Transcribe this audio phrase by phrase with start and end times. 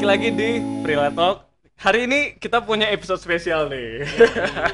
[0.00, 1.44] Balik lagi di Prila Talk.
[1.76, 4.00] Hari ini kita punya episode spesial nih.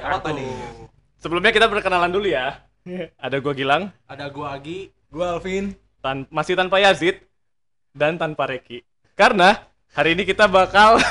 [0.07, 0.47] Apa nih?
[1.27, 2.63] Sebelumnya kita berkenalan dulu ya.
[3.19, 4.95] Ada gua Gilang, Ada gua Agi.
[5.11, 5.75] Gua Alvin.
[5.99, 7.27] tan masih tanpa Yazid
[7.91, 8.87] dan tanpa Reki.
[9.19, 9.67] Karena
[9.99, 11.03] hari ini kita bakal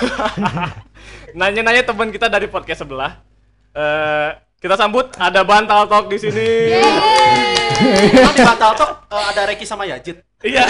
[1.36, 3.20] nanya-nanya teman kita dari podcast sebelah.
[3.76, 4.32] Eh,
[4.64, 6.48] kita sambut ada Bantal Talk di sini.
[7.76, 10.18] Kan di Batal Talk eh, ada Reki sama Yajid.
[10.42, 10.64] Iya.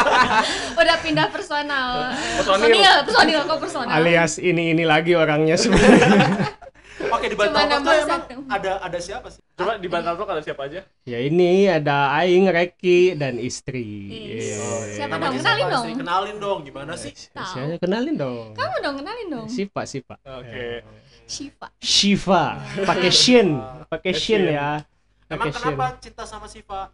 [0.80, 2.72] udah pindah personal Personil.
[2.72, 6.08] personil personil kok personal Alias ini ini lagi orangnya sebenarnya.
[7.04, 8.34] Oke di Cuma Talk tuh emang satu.
[8.48, 9.42] ada ada siapa sih?
[9.54, 10.80] Coba di Bantal Talk ada siapa aja?
[11.04, 14.08] ya ini ada Aing, Reki dan istri.
[14.08, 14.56] Is.
[14.56, 15.04] Iya.
[15.04, 15.32] Siapa dong?
[15.36, 15.84] Kenalin dong.
[15.84, 16.00] istri?
[16.00, 17.12] Kenalin dong gimana sih?
[17.30, 17.44] Tahu.
[17.44, 17.76] Siapa?
[17.78, 18.54] Kenalin dong.
[18.54, 20.16] kamu dong kenalin dong Sipa, Sipa.
[20.22, 20.82] Oke.
[21.24, 22.44] Shiva Shiva,
[22.84, 23.56] pakai shin,
[23.88, 24.44] pakai Shin.
[24.44, 24.84] ya.
[25.28, 26.92] Emang kenapa cinta sama Siva?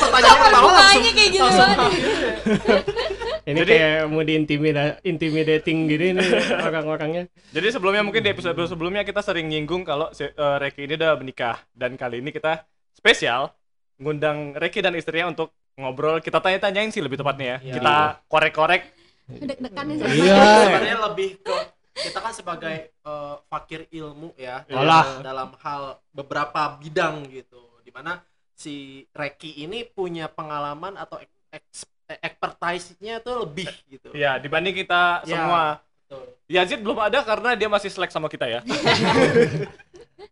[0.00, 1.78] Pertanyaan pertama langsung kayak gitu banget
[3.48, 6.28] Ini Jadi- kayak mau diintimida intimidating gini nih
[6.60, 7.32] orang-orangnya.
[7.48, 11.16] Jadi sebelumnya mungkin di episode sebelumnya kita sering nyinggung kalau si, eh, Reki ini udah
[11.16, 13.48] menikah dan kali ini kita spesial
[13.96, 16.20] ngundang Reki dan istrinya untuk ngobrol.
[16.20, 17.72] Kita tanya-tanyain sih lebih tepatnya ya.
[17.72, 17.74] Iya.
[17.80, 17.94] Kita
[18.28, 18.82] korek-korek.
[19.28, 20.36] deg-degan nih Iya.
[20.68, 21.56] Sebenarnya lebih ke
[21.98, 25.18] kita kan sebagai eh, fakir ilmu ya Olah.
[25.20, 28.22] dalam hal beberapa bidang gitu di mana
[28.54, 31.18] si Reki ini punya pengalaman atau
[31.50, 35.32] eks- expertise-nya tuh lebih gitu Ya dibanding kita Ya.
[35.36, 35.64] semua.
[36.08, 36.24] Betul.
[36.48, 38.60] Yazid belum ada karena dia masih selek sama kita ya.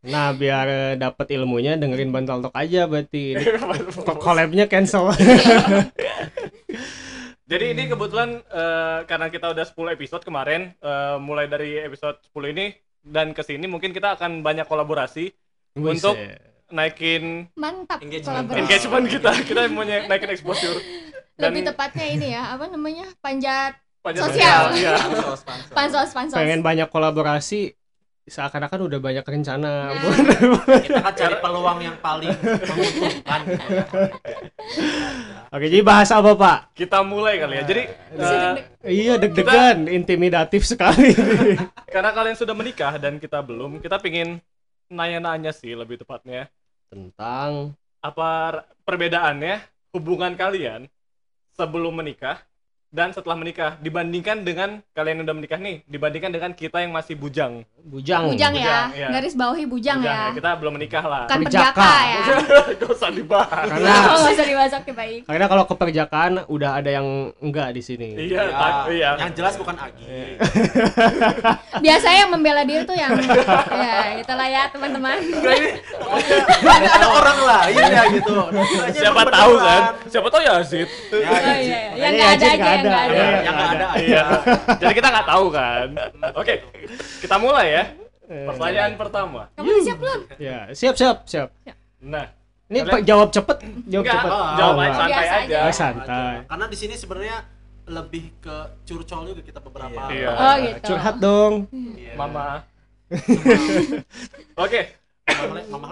[0.06, 3.34] Nah, biar eh, dapat ilmunya dengerin Bantal Talk aja berarti.
[3.38, 3.58] Ini
[4.18, 5.10] Collab-nya cancel.
[7.46, 12.50] Jadi ini kebetulan eh, karena kita udah 10 episode kemarin, eh, mulai dari episode 10
[12.50, 12.66] ini
[13.06, 15.30] dan ke sini mungkin kita akan banyak kolaborasi
[15.78, 16.18] untuk
[16.74, 18.50] naikin mantap Engagement.
[18.50, 18.58] kolaborasi.
[18.66, 19.30] engagement kita.
[19.46, 20.78] Kita mau naikin exposure.
[21.36, 24.72] Dan lebih tepatnya ini ya apa namanya panjat panjang sosial.
[24.72, 24.96] Iya.
[25.76, 27.76] pansos pansos pengen banyak kolaborasi
[28.26, 30.78] seakan-akan udah banyak rencana Nah.
[30.84, 33.68] kita kan cari peluang yang paling menguntungkan gitu.
[35.54, 37.64] oke jadi bahas apa pak Kita mulai kali ya.
[37.64, 38.64] Jadi deg-deg.
[38.82, 41.14] iya deg-degan intimidatif sekali
[41.94, 44.42] karena kalian sudah menikah dan kita belum, kita pingin
[44.90, 46.50] nanya-nanya sih lebih tepatnya
[46.90, 49.62] tentang apa perbedaannya
[49.94, 50.86] hubungan kalian
[51.54, 52.38] sebelum menikah
[52.96, 57.12] dan setelah menikah dibandingkan dengan kalian yang udah menikah nih dibandingkan dengan kita yang masih
[57.12, 57.60] bujang.
[57.86, 59.08] bujang bujang ya Bujang, iya.
[59.12, 61.22] garis bawahi bujang, ya Kita belum menikah lah.
[61.28, 61.70] kan Perjaka.
[61.70, 62.24] perjaka ya
[62.80, 63.66] Gak usah dibahas.
[63.68, 67.06] karena oh nggak usah dimasak ya baik karena kalau keperjakaan udah ada yang
[67.38, 69.10] enggak di sini Iya, Ya, tak, iya.
[69.20, 70.02] yang jelas bukan Agi
[71.84, 73.12] biasanya yang membela diri tuh yang
[73.70, 75.70] ya itulah ya teman-teman Enggak, ini
[76.64, 78.34] ada, ada orang lain ya gitu
[78.90, 79.80] siapa tahu kan?
[80.06, 80.88] Siapa tahu ya Zid.
[81.12, 82.00] ya, oh ya, iya sih.
[82.00, 83.26] yang nggak ada aja nggak yang nggak ada.
[83.26, 84.22] ada yang nggak ada Iya.
[84.80, 85.86] Jadi kita nggak tahu kan.
[86.34, 86.54] Oke,
[87.20, 87.84] kita mulai ya.
[88.26, 89.40] Eh, Pertanyaan pertama.
[89.52, 91.48] kamu udah siap belum ya siap siap siap
[91.98, 92.26] Nah,
[92.66, 94.98] ini Kalian- Pak, jawab cepet jawab enggak, cepet jawab Oh, aja enggak.
[94.98, 95.38] santai aja.
[95.38, 95.58] aja.
[95.60, 97.36] Oh, santai karena di sini sebenarnya
[97.86, 100.28] lebih ke curcol juga kita beberapa Iya.
[100.28, 102.12] oh gitu curhat dong Iya.
[102.16, 102.66] Mama.
[104.58, 104.80] Oke,
[105.28, 105.86] mama mama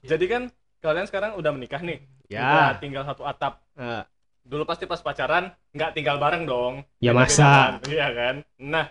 [0.00, 0.42] jadi kan
[0.78, 2.00] kalian sekarang udah menikah nih.
[2.26, 2.40] Ya.
[2.40, 3.60] Udah tinggal satu atap.
[3.74, 4.02] Eh,
[4.46, 6.86] Dulu pasti pas pacaran nggak tinggal bareng dong.
[6.98, 7.76] Ya, masa.
[7.76, 7.90] kan?
[7.90, 8.34] Iya kan?
[8.56, 8.86] Nah,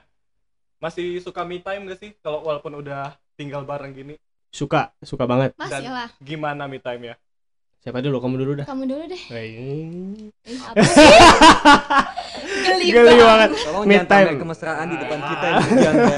[0.77, 4.15] masih suka me time gak sih kalau walaupun udah tinggal bareng gini?
[4.47, 7.15] suka suka banget masih lah Gimana me time ya?
[7.83, 9.45] siapa dulu kamu dulu dah kamu dulu deh Eh,
[10.47, 10.95] Ih, apa sih
[12.65, 13.49] geli, Geli banget.
[13.51, 14.39] Tolong pamer time.
[14.39, 16.17] kemesraan di depan kita yang ya.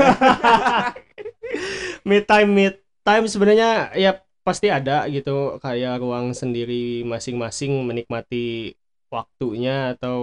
[2.03, 4.11] mid time mid time sebenarnya ya
[4.41, 8.77] pasti ada gitu kayak ruang sendiri masing-masing menikmati
[9.07, 10.17] waktunya atau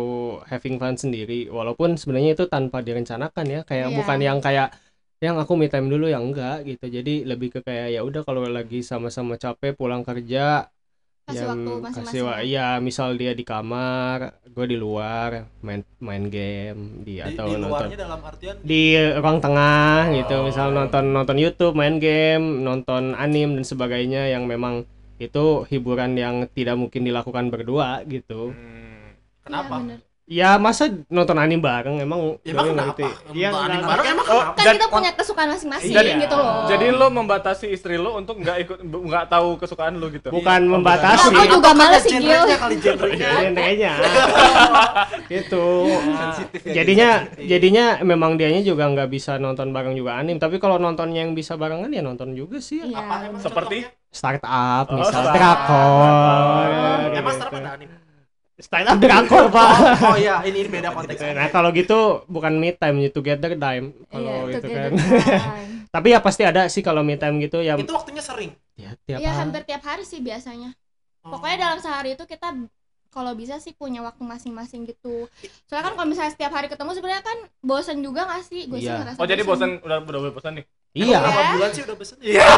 [0.49, 1.49] having fun sendiri.
[1.49, 3.61] Walaupun sebenarnya itu tanpa direncanakan ya.
[3.65, 3.97] Kayak Iya.
[3.97, 4.69] bukan yang kayak
[5.23, 6.85] yang aku me time dulu yang enggak gitu.
[6.91, 10.69] Jadi lebih ke kayak ya udah kalau lagi sama-sama capek pulang kerja
[11.25, 15.81] kasih ya, waktu kasih masing-masing wa- iya misal dia di kamar gue di luar main
[15.97, 20.37] main game di, di, atau di nonton dalam artian di ruang tengah gitu.
[20.37, 20.45] Oh.
[20.45, 24.85] misal nonton nonton YouTube main game nonton anim dan sebagainya yang memang
[25.21, 25.39] itu
[25.71, 29.17] hiburan yang tidak mungkin dilakukan berdua gitu Hmm.
[29.45, 30.01] kenapa bener.
[30.27, 32.89] Ya masa nonton anim bareng emang Ya, emang gue kenapa?
[32.89, 33.05] ngerti.
[33.05, 34.55] Nonton ya anim nggak- bareng emang Oh, kenapa?
[34.55, 38.35] kan Dan- kita punya kesukaan masing-masing Jadi- gitu loh Jadi lo membatasi istri lo untuk
[38.37, 40.29] nggak ikut nggak tahu kesukaan lo gitu.
[40.29, 42.25] bukan Oh, membatasi Aku juga males sih, Gil.
[42.25, 43.93] genrenya kali genrenya
[45.31, 46.73] gitu Sensitif ya.
[46.75, 51.33] jadinya jadinya memang dianya juga nggak bisa nonton bareng juga anim tapi kalau nontonnya yang
[51.33, 52.97] bisa barengan ya nonton juga sih Iya.
[52.97, 53.77] apa emang Seperti?
[53.85, 54.03] contohnya?
[54.11, 55.35] startup Oh, misal startup.
[55.35, 57.31] drakor Oh, ya, emang gitu.
[57.37, 57.89] startup ada anim
[58.55, 59.71] Stand up drakor, Pak.
[60.05, 63.91] oh iya ini beda konteks Nah, kalau gitu bukan me time, itu together time.
[64.07, 65.41] Kalau Iya, itu together kan.
[65.43, 65.71] time.
[65.95, 67.75] Tapi ya pasti ada sih kalau me time gitu ya.
[67.75, 69.41] itu waktunya sering ya tiap Iya hari.
[69.41, 70.71] hampir tiap hari sih biasanya.
[71.23, 71.35] Oh.
[71.35, 72.55] Pokoknya dalam sehari itu kita
[73.09, 75.27] kalau bisa sih punya waktu masing-masing gitu.
[75.67, 78.67] Soalnya kan kalau misalnya setiap hari ketemu sebenarnya kan bosan juga gak sih?
[78.67, 79.03] Gue sih Iya.
[79.03, 80.67] ngerasa Oh jadi bosan udah udah udah bosan nih.
[80.95, 81.19] Iya.
[81.19, 81.51] berapa Ya.
[81.53, 82.47] bulan sih udah pesen iya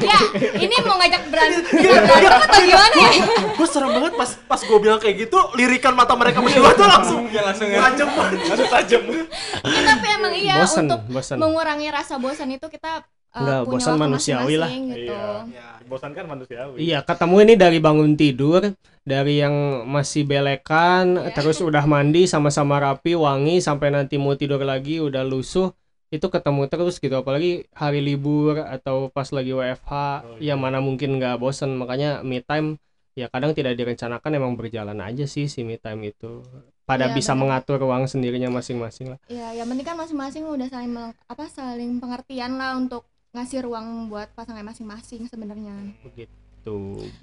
[0.00, 0.18] Ya,
[0.56, 3.10] ini mau ngajak berantem, berantem atau gimana ya?
[3.48, 7.20] gue serem banget pas pas gue bilang kayak gitu lirikan mata mereka berdua tuh langsung
[7.28, 9.02] langsung tajam banget Langsung tajam.
[9.06, 11.36] Ya, tapi emang iya bosan, untuk bosan.
[11.36, 14.70] mengurangi rasa bosan itu kita uh, Enggak, punya bosan waktu manusiawi lah.
[14.70, 15.14] gitu.
[15.14, 15.26] Iya.
[15.48, 16.76] ya Bosan kan manusiawi.
[16.80, 18.60] Iya, ketemu ini dari bangun tidur,
[19.02, 21.32] dari yang masih belekan, Iya.
[21.32, 25.72] terus udah mandi sama-sama rapi, wangi, sampai nanti mau tidur lagi udah lusuh,
[26.08, 27.12] itu ketemu terus gitu.
[27.14, 29.92] Apalagi hari libur atau pas lagi WFH,
[30.24, 30.54] Oh, ya iya.
[30.56, 31.76] mana mungkin nggak bosen.
[31.76, 32.80] Makanya me time
[33.12, 36.40] ya kadang tidak direncanakan emang berjalan aja sih si me time itu.
[36.82, 37.40] Pada Iya, bisa benar.
[37.60, 39.18] mengatur ruang sendirinya masing-masing lah.
[39.28, 43.04] Ya, yang penting kan masing-masing udah saling meleng- apa saling pengertian lah untuk
[43.36, 45.76] ngasih ruang buat pasangan masing-masing sebenarnya.
[46.00, 46.32] Begitu.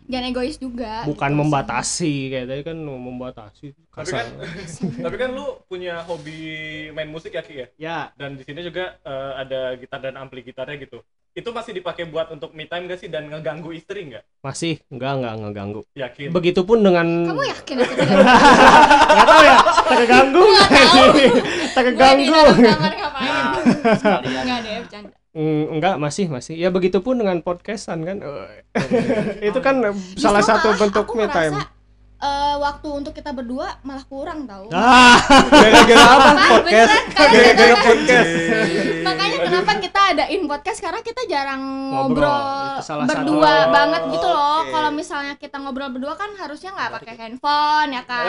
[0.06, 1.04] Jangan egois juga.
[1.04, 1.40] Bukan gitu sih.
[1.40, 3.68] membatasi kayak tadi kan mau membatasi.
[3.72, 4.24] Tapi Kasar.
[4.24, 4.28] kan
[5.08, 6.38] tapi kan lu punya hobi
[6.92, 7.68] main musik ya Ki ya?
[7.76, 11.00] ya Dan di sini juga eh, ada gitar dan ampli gitarnya gitu.
[11.32, 14.24] Itu masih dipakai buat untuk me time gak sih dan ngeganggu istri nggak?
[14.40, 15.82] masih enggak enggak ngeganggu.
[15.94, 16.30] Yakin?
[16.32, 18.18] Begitupun dengan Kamu yakin aku tidak
[19.12, 20.70] nggak tahu ya terganggu Nggak
[21.76, 25.16] terganggu sekalian Enggak deh, bercanda.
[25.36, 28.64] Mm, enggak masih masih ya begitupun dengan podcastan kan Eh,
[29.52, 29.84] itu kan
[30.16, 31.56] salah Justru satu malah bentuk me time
[32.18, 34.72] eh, waktu untuk kita berdua malah kurang tau.
[34.72, 35.20] ah
[35.54, 36.46] gara-gara apa Apa?
[36.56, 37.84] podcast gara-gara kan?
[37.84, 38.30] podcast
[39.04, 41.62] Makanya kenapa kita adain podcast karena kita jarang
[41.92, 43.70] Ngobrol, ngobrol, salah berdua satu.
[43.70, 44.58] banget gitu loh.
[44.58, 44.72] Oke.
[44.72, 48.26] Kalau misalnya kita ngobrol berdua kan harusnya nggak pakai handphone ya kan.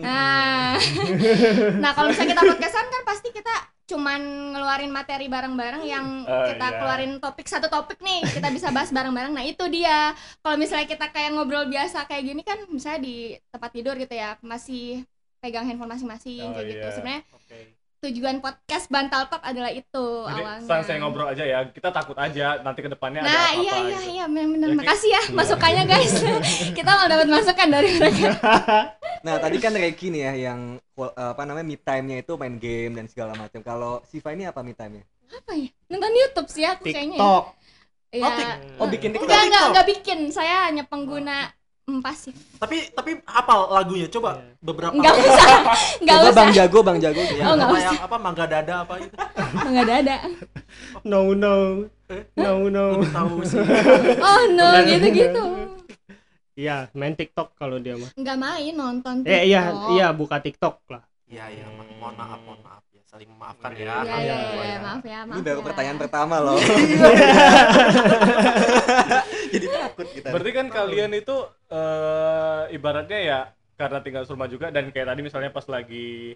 [0.00, 0.78] Nah,
[1.76, 3.54] nah kalau misalnya kita podcastan kan pasti kita
[3.86, 4.20] cuman
[4.52, 6.76] ngeluarin materi bareng-bareng yang Oh, kita iya.
[6.82, 9.30] keluarin topik satu topik nih kita bisa bahas bareng-bareng.
[9.30, 10.10] Nah itu dia.
[10.42, 13.14] Kalau misalnya kita kayak ngobrol biasa kayak gini kan misalnya di
[13.50, 15.06] tempat tidur gitu ya masih
[15.38, 16.82] pegang handphone masing-masing Oh, kayak gitu.
[16.82, 16.94] iya.
[16.94, 17.22] Sebenarnya.
[18.06, 20.62] Tujuan podcast Bantal Talk adalah itu Jadi awalnya.
[20.62, 21.58] sang saya ngobrol aja ya.
[21.66, 24.12] Kita takut aja nanti ke depannya ada Nah, apa-apa iya iya gitu.
[24.12, 24.68] iya benar-benar.
[24.68, 24.76] Ya.
[24.76, 26.14] Makasih ya masukannya guys.
[26.78, 28.30] Kita mau dapat masukan dari mereka.
[29.16, 32.94] Nah, tadi kan Reki nih ya yang eh, apa namanya me time-nya itu main game
[32.94, 33.58] dan segala macam.
[33.58, 35.02] Kalau Siva ini apa me time-nya?
[35.26, 35.66] Apa ya?
[35.90, 37.18] Nonton YouTube sih aku kayaknya.
[37.18, 37.18] ya.
[37.18, 37.44] TikTok
[38.06, 38.22] Iya.
[38.22, 38.30] Oh,
[38.78, 39.26] Oh, bikin TikTok.
[39.26, 39.70] Enggak enggak TikTok.
[39.74, 40.18] enggak bikin.
[40.30, 41.50] Saya hanya pengguna
[41.86, 42.34] mm, pasif.
[42.58, 45.48] tapi tapi hafal lagunya coba beberapa Enggak usah.
[45.98, 46.34] Enggak usah.
[46.34, 47.20] Bang Jago, Bang Jago.
[47.20, 47.86] Oh, nggak apa usah.
[47.86, 49.14] yang apa mangga dada apa gitu
[49.68, 50.16] Enggak ada ada.
[51.02, 51.54] no no
[52.36, 53.58] no no lebih tahu sih
[54.26, 55.44] Oh no, gitu-gitu.
[56.54, 59.90] iya main TikTok kalau dia mah Enggak main nonton eh iya TikTok.
[59.92, 61.66] iya buka TikTok lah iya iya
[61.98, 64.78] mohon maaf mohon maaf saling memaafkan Iya, ya Iya iya Iya, iya, iya.
[64.82, 65.32] maaf ya, maaf.
[65.32, 65.64] Ini baru ya.
[65.64, 66.58] pertanyaan pertama loh.
[69.54, 70.28] Jadi takut kita.
[70.28, 71.36] Berarti kan kalian itu
[71.70, 73.38] eh, ibaratnya ya
[73.76, 76.34] karena tinggal serumah juga dan kayak tadi misalnya pas lagi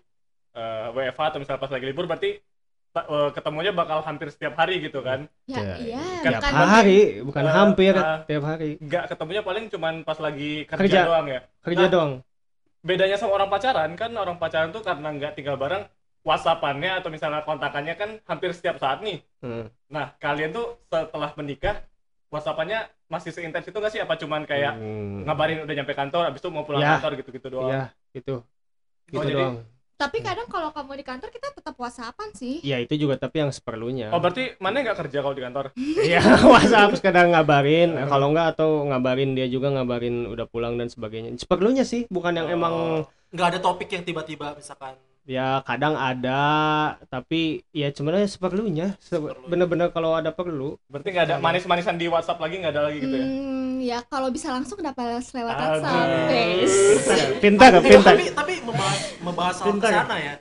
[0.53, 2.31] eh, WFH atau misalnya pas lagi libur berarti
[2.91, 5.27] eh, ketemunya bakal hampir setiap hari gitu kan.
[5.47, 7.93] Ya, Ya, iya, kan tiap bukan hari bukan Eh, hampir
[8.25, 11.01] tiap hari Enggak ketemunya paling cuman pas lagi kerja, Kerja.
[11.03, 11.41] doang ya.
[11.61, 12.13] kerja Nah, doang
[12.81, 15.85] Bedanya sama orang pacaran kan orang pacaran tuh karena nggak tinggal bareng
[16.23, 19.25] WhatsAppannya atau misalnya kontakannya kan hampir setiap saat nih.
[19.41, 19.73] Hmm.
[19.89, 21.81] Nah, kalian tuh setelah menikah
[22.29, 23.99] WhatsAppannya masih seintens itu nggak sih?
[23.99, 25.25] Apa cuman kayak Hmm.
[25.25, 26.95] ngabarin udah nyampe kantor, abis itu mau pulang Ya.
[26.95, 27.69] kantor gitu-gitu doang?
[27.69, 28.35] iya itu
[29.09, 29.57] gitu jadi- doang
[29.97, 32.57] Tapi kadang kalau kamu di kantor kita tetap WhatsAppan sih.
[32.63, 35.77] ya itu juga tapi yang seperlunya Oh berarti mana nggak kerja kalau di kantor?
[36.09, 41.37] Iya, WhatsApp kadang ngabarin, kalau enggak atau ngabarin dia juga ngabarin udah pulang dan sebagainya.
[41.37, 44.97] Seperlunya sih, bukan yang emang nggak ada topik yang tiba-tiba misalkan
[45.29, 46.41] ya kadang ada,
[47.07, 48.87] tapi ya sebenarnya seperlunya.
[48.99, 49.49] Se- Seperlunya.
[49.49, 50.77] Bener-bener kalau ada perlu.
[50.91, 53.27] Berarti nggak ada manis-manisan di WhatsApp lagi nggak ada lagi gitu ya?
[53.27, 55.65] Hmm, ya kalau bisa langsung kenapa harus lewat Aduh.
[55.81, 56.09] WhatsApp?
[56.29, 56.75] Guys.
[57.39, 58.15] Pintar, pintar.
[58.17, 59.91] tapi tapi membahas membahas soal Pintar.
[59.91, 60.35] ke sana ya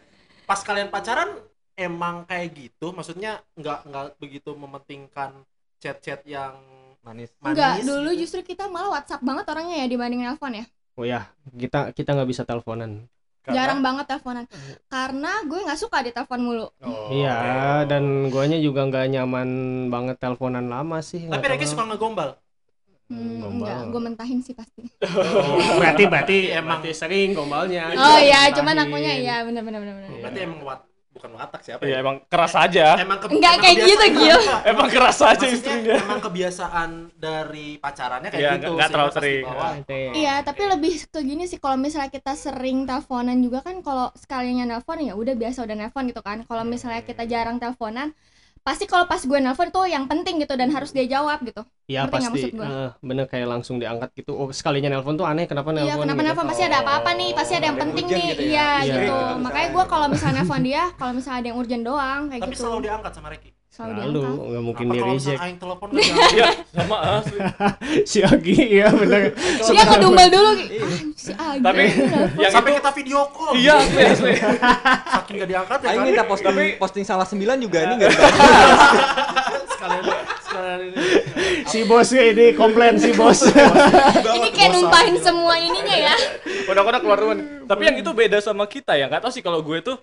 [0.43, 1.29] pas kalian pacaran
[1.77, 5.45] emang kayak gitu maksudnya nggak nggak begitu mementingkan
[5.77, 6.57] chat-chat yang
[7.05, 7.29] Manis.
[7.39, 8.19] manis Enggak, dulu gitu.
[8.25, 10.65] justru kita malah WhatsApp banget orangnya ya dibanding nelpon ya.
[10.99, 13.07] Oh ya, kita kita nggak bisa teleponan.
[13.39, 14.45] Karena- Jarang banget teleponan.
[14.85, 16.67] Karena gue nggak suka ditelepon mulu.
[16.79, 17.37] Oh, iya,
[17.81, 17.89] oke.
[17.89, 19.49] dan guanya juga nggak nyaman
[19.87, 21.25] banget teleponan lama sih.
[21.25, 22.35] tapi Reki suka ngegombal
[23.09, 23.65] Hmm, Gombal.
[23.65, 24.85] enggak, gue mentahin sih pasti.
[25.81, 26.77] berarti berarti Emang.
[26.77, 27.89] emang sering gombalnya.
[27.97, 30.09] Oh iya, cuman akunya iya benar benar benar benar.
[30.09, 30.21] Iya.
[30.21, 30.79] berarti emang wat
[31.09, 32.87] bukan watak siapa Iya ya emang keras aja.
[32.97, 34.39] emang ke- Enggak emang kayak gitu, kebiasaan- Gil.
[34.71, 35.95] Emang keras aja Maksudnya istrinya.
[35.99, 39.41] emang kebiasaan dari pacarannya kayak Iya, gitu nggak- terlalu sering.
[39.41, 39.67] dibawa,
[40.13, 44.65] Iya, tapi lebih ke gini sih kalau misalnya kita sering teleponan juga kan kalau sekalinya
[44.67, 46.37] nelpon ya udah biasa udah nelpon gitu kan.
[46.43, 48.13] Kalau misalnya kita jarang teleponan,
[48.61, 51.61] pasti kalau pas gue nelpon tuh yang penting gitu dan harus dia jawab gitu.
[51.89, 55.73] ya nggak pasti eh, bener kayak langsung diangkat gitu oh sekalinya nelpon tuh aneh kenapa
[55.73, 56.27] nelpon Iya, kenapa gitu.
[56.29, 58.21] nelpon pasti ada apa-apa nih, pasti ada yang Ada penting nih.
[58.29, 58.49] gitu ya.
[58.49, 58.93] Iya, Iya.
[58.99, 59.17] gitu.
[59.17, 59.41] Iya.
[59.41, 62.61] Makanya gue kalau misalnya nelpon dia, kalau misalnya ada yang urgent doang kayak tapi gitu.
[62.61, 64.43] selalu diangkat sama Reki Selalu lalu diangkat.
[64.51, 66.35] nggak mungkin Apa di reject aing telepon nggak diangkat?
[66.35, 67.39] Iya, sama asli.
[68.03, 69.83] si Agi ya bener Dia
[70.27, 70.51] dulu.
[70.51, 70.55] Ah,
[71.15, 71.63] si Agi.
[71.63, 71.83] Tapi
[72.43, 74.33] yang sampai itu kita video call iya asli asli.
[75.15, 78.11] saking nggak diangkat ya Aing kan minta posting posting salah sembilan juga ini enggak
[79.79, 80.03] sekalian
[80.43, 80.99] sekalian ini
[81.63, 86.15] si bos ini komplain si bos Ini kayak numpahin semua ininya ya.
[86.67, 87.39] Udah-udah keluar rumah.
[87.39, 87.63] nih.
[87.63, 89.07] Tapi yang itu beda sama kita ya.
[89.07, 89.95] Nggak tahu sih kalau gue tuh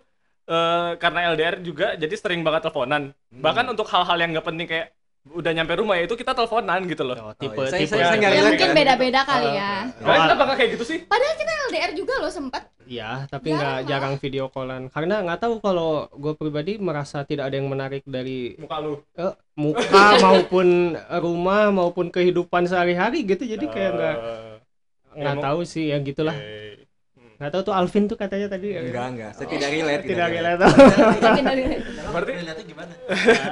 [0.47, 3.03] eh, karena LDR juga jadi sering banget teleponan.
[3.29, 4.89] Bahkan untuk hal-hal yang nggak penting kayak
[5.27, 7.19] udah nyampe rumah ya itu kita teleponan gitu loh.
[7.21, 7.67] Oh, tipe iya.
[7.67, 8.77] Saya- tipe saya- saya Ya mungkin kan.
[8.79, 9.73] beda-beda kali ya.
[9.99, 10.99] Kalian kenapa nggak kayak gitu sih?
[11.03, 12.63] Padahal kita LDR juga loh sempet.
[12.87, 17.59] ya tapi nggak jarang video callan karena nggak tahu kalau gue pribadi merasa tidak ada
[17.59, 19.03] yang menarik dari Muka lu.
[19.13, 19.83] eh, muka
[20.23, 26.31] maupun rumah maupun kehidupan sehari-hari gitu jadi kayak nggak Eh, nggak tahu sih ya gitulah
[26.31, 26.86] oke.
[27.37, 27.45] Hmm.
[27.45, 29.31] nggak tahu tuh Alvin tuh katanya tadi enggak enggak.
[29.37, 30.61] Saya tidak relate tidak relate.
[32.09, 32.93] Berarti lihatnya gimana?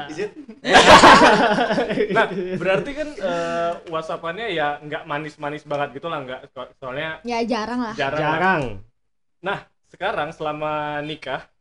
[0.08, 0.30] Izin
[2.16, 2.26] Nah,
[2.56, 6.40] berarti kan eh, WhatsAppannya ya nggak manis-manis banget gitu lah, nggak.
[6.56, 7.92] So- soalnya ya jarang lah.
[7.92, 8.20] jarang.
[8.20, 8.32] lah.
[8.32, 8.62] jarang.
[9.94, 11.53] Sekarang selama nikah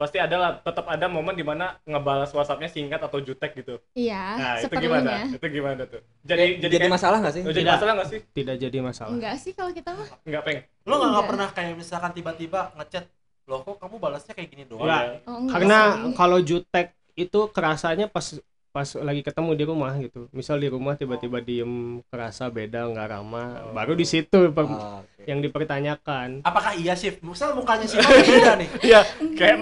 [0.00, 3.76] pasti ada lah, tetap ada momen di mana ngebalas WhatsAppnya singkat atau jutek gitu.
[3.92, 5.28] Iya, Nah, itu gimana?
[5.28, 6.00] Itu gimana tuh?
[6.24, 7.42] Jadi Jadi, kayak- masalah nggak sih?
[7.44, 7.74] Oh, jadi Tidak.
[7.76, 8.20] masalah nggak sih?
[8.32, 10.08] tidak jadi masalah Enggak sih kalau kita mah.
[10.24, 10.62] Nggak pengen.
[10.80, 11.26] lo nggak Enggak.
[11.28, 13.04] pernah kayak misalkan tiba-tiba ngechat
[13.44, 15.02] loh kok kamu balasnya kayak gini doang Enggak.
[15.02, 15.12] ya?
[15.22, 15.78] Oh, enggak karena
[16.16, 18.26] kalau jutek itu kerasanya pas
[18.70, 23.74] pas lagi ketemu di rumah gitu misal di rumah tiba-tiba diem kerasa beda nggak ramah
[23.74, 25.26] baru di situ per- Ah, oke.
[25.26, 29.00] yang dipertanyakan apakah iya sih misal mukanya sih beda nih Iya,
[29.34, 29.58] kayak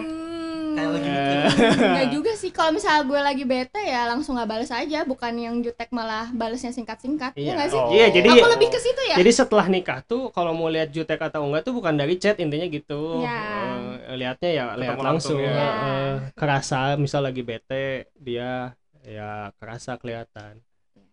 [0.78, 1.46] kayak lagi Eh,
[1.82, 2.50] Enggak juga sih.
[2.50, 6.70] Kalau misalnya gue lagi bete ya langsung nggak balas aja, bukan yang jutek malah balesnya
[6.70, 7.34] singkat-singkat.
[7.34, 7.52] Iya Iya.
[7.54, 7.80] nggak sih?
[7.80, 7.90] Oh.
[7.90, 9.16] iya jadi Aku lebih ke situ ya.
[9.18, 12.66] jadi setelah nikah tuh kalau mau lihat jutek atau enggak tuh bukan dari chat intinya
[12.66, 13.40] gitu Ya.
[14.06, 15.68] Eh, lihatnya ya Ketemu lihat langsung langsung, ya.
[15.84, 20.60] Eh, kerasa misal lagi bete dia ya kerasa kelihatan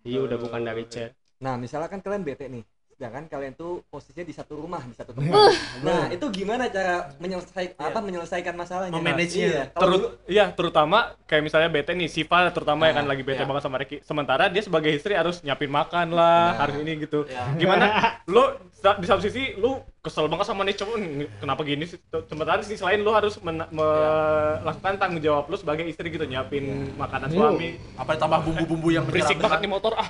[0.03, 2.63] jadi udah bukan dari chat Nah, misalnya kan kalian bete nih.
[2.95, 5.27] Sedangkan kalian tuh posisinya di satu rumah, di satu tempat.
[5.29, 5.51] Uh.
[5.83, 8.95] Nah, itu gimana cara menyelesaikan apa menyelesaikan masalahnya?
[8.95, 9.43] Memanage-nya.
[9.45, 9.63] Iya.
[9.69, 13.45] Terut iya terutama kayak misalnya bete nih Siva terutama ya Ah, kan lagi bete iya.
[13.45, 16.59] banget sama Ricky sementara dia sebagai istri harus nyiapin makan lah Nah.
[16.61, 17.43] harus ini gitu Ya.
[17.53, 17.85] gimana
[18.31, 21.97] lo sa- di satu sisi lu kesel banget sama nih cowok "Nih, kenapa gini sih
[22.23, 27.27] sementara di sisi lain lu harus melakukan tanggung jawab lu sebagai istri gitu nyiapin makanan
[27.27, 27.35] Iya.
[27.35, 30.05] suami apa ditambah bumbu-bumbu yang berisik banget nih motor ah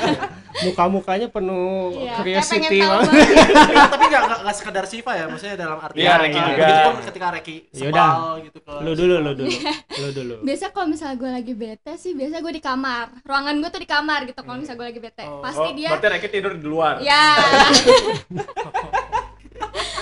[0.66, 3.10] muka-mukanya penuh Iya, curiosity banget
[3.86, 6.58] tapi nggak nggak nggak sekedar Siva ya maksudnya dalam arti Iya, Reki Ah, juga.
[6.60, 8.10] begitu pun ketika Reki Yaudah.
[8.10, 9.50] sebal gitu ke lu dulu lu dulu
[9.96, 13.04] lu dulu Biasa kalau misalnya gue lagi bete sih, biasa gue di kamar.
[13.22, 15.24] Ruangan gue tuh di kamar gitu kalau misalnya gue lagi bete.
[15.24, 15.40] Oh.
[15.40, 17.36] Pasti oh, dia berarti Ricky tidur di luar Ya.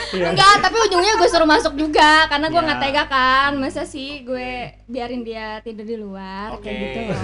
[0.09, 0.33] Iya.
[0.33, 2.65] Enggak, tapi ujungnya gue suruh masuk juga karena gue Ya.
[2.65, 3.51] nggak tega kan.
[3.55, 4.51] Masa sih gue
[4.85, 6.65] biarin dia tidur di luar Oke.
[6.65, 7.21] kayak gitu loh.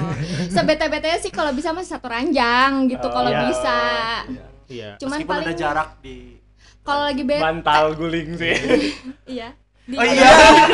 [0.52, 3.40] Sebete-betenya sih kalau bisa masih satu ranjang gitu kalau Ya.
[3.42, 3.80] bisa.
[4.68, 4.90] Iya.
[5.00, 6.16] Cuman meskipun paling ada jarak di
[6.84, 8.54] kalau lagi bete bantal guling sih.
[9.34, 9.48] Iya.
[9.84, 10.30] Di- oh iya.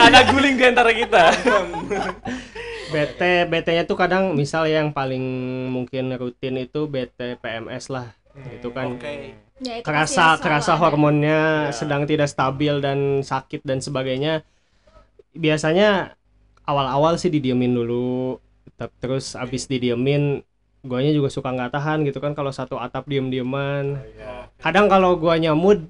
[0.07, 1.25] ada guling di antara kita.
[2.95, 5.23] Bete betenya tuh kadang misal yang paling
[5.71, 8.11] mungkin rutin itu bete PMS lah.
[8.51, 9.15] Itu kan oke.
[9.63, 10.81] Ya, itu kerasa kerasa ada.
[10.83, 11.75] hormonnya Iya.
[11.75, 14.43] sedang tidak stabil dan sakit dan sebagainya.
[15.35, 16.19] Biasanya
[16.67, 18.39] awal-awal sih didiemin dulu.
[18.99, 20.43] Terus abis didiemin
[20.81, 24.01] guanya juga suka nggak tahan gitu kan kalau satu atap diem-dieman.
[24.61, 25.85] Kadang kalau guanya mood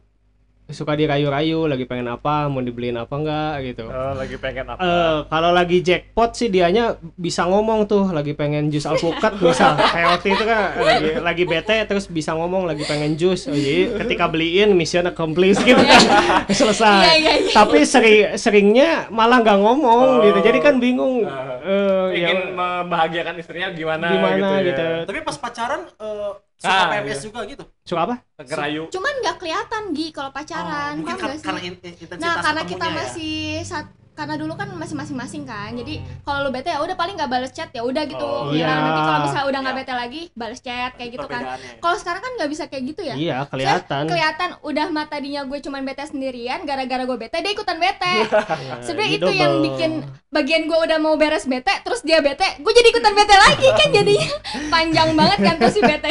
[0.70, 5.16] suka dirayu-rayu lagi pengen apa mau dibeliin apa enggak gitu oh, lagi pengen apa Eh,
[5.26, 6.84] kalau lagi jackpot sih dianya
[7.14, 11.76] bisa ngomong tuh lagi pengen jus alpukat misal kayak waktu itu kan lagi lagi bete
[11.84, 16.02] terus bisa ngomong lagi pengen jus oh, jadi ketika beliin mission accomplished gitu kan
[16.50, 17.52] selesai Iya, iya, iya.
[17.52, 20.22] tapi seri seringnya malah nggak ngomong Oh.
[20.22, 24.60] gitu jadi kan bingung eh, ya, ingin membahagiakan istrinya gimana, Gimana gitu, ya.
[24.72, 24.86] gitu.
[25.06, 27.25] tapi pas pacaran eh, suka Ah, PMS iya.
[27.25, 31.26] juga gitu suka apa ngerayu Cuman nggak kelihatan Gi kalau pacaran, Oh, mungkin paham kar-
[31.26, 31.47] nggak sih?
[31.49, 32.93] karena intensitas Nah, karena kita ya.
[32.95, 37.14] masih sat- karena dulu kan masih masing-masing kan jadi kalau lu bete ya udah paling
[37.14, 38.69] nggak balas chat ya udah gitu Oh, ya iya.
[38.69, 39.83] nanti kalau misalnya udah nggak Iya.
[39.83, 41.43] bete lagi balas chat kayak gitu kan
[41.79, 44.05] kalau sekarang kan nggak bisa kayak gitu ya Iya, kelihatan.
[44.07, 48.14] kelihatan udah mata tadinya gue cuman bete sendirian gara-gara gue bete dia ikutan bete
[48.61, 49.64] Ya, sebenarnya itu yang double.
[49.67, 49.90] bikin
[50.29, 53.88] bagian gue udah mau beres bete terus dia bete gue jadi ikutan bete lagi kan
[53.90, 54.31] jadinya
[54.73, 56.11] panjang banget kan tuh si bete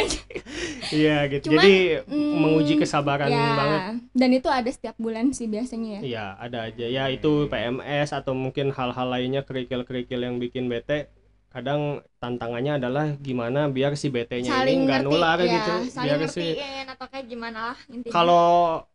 [0.90, 1.48] Iya gitu.
[1.48, 3.80] Cuman, Jadi mm, menguji kesabaran ya banget.
[4.10, 6.84] dan itu ada setiap bulan sih biasanya ya Iya, ada aja.
[6.84, 11.10] Ya itu PMS atau mungkin hal-hal lainnya kerikil-kerikil yang bikin bete.
[11.50, 15.72] Kadang tantangannya adalah gimana biar si BT-nya ini nggak nular ya gitu.
[15.90, 16.46] saling Biar si
[16.86, 18.46] atau kayak gimana lah intinya kalau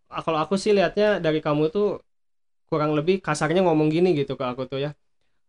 [0.08, 2.00] kalau aku sih lihatnya dari kamu tuh
[2.72, 4.92] kurang lebih kasarnya ngomong gini gitu ke aku tuh ya.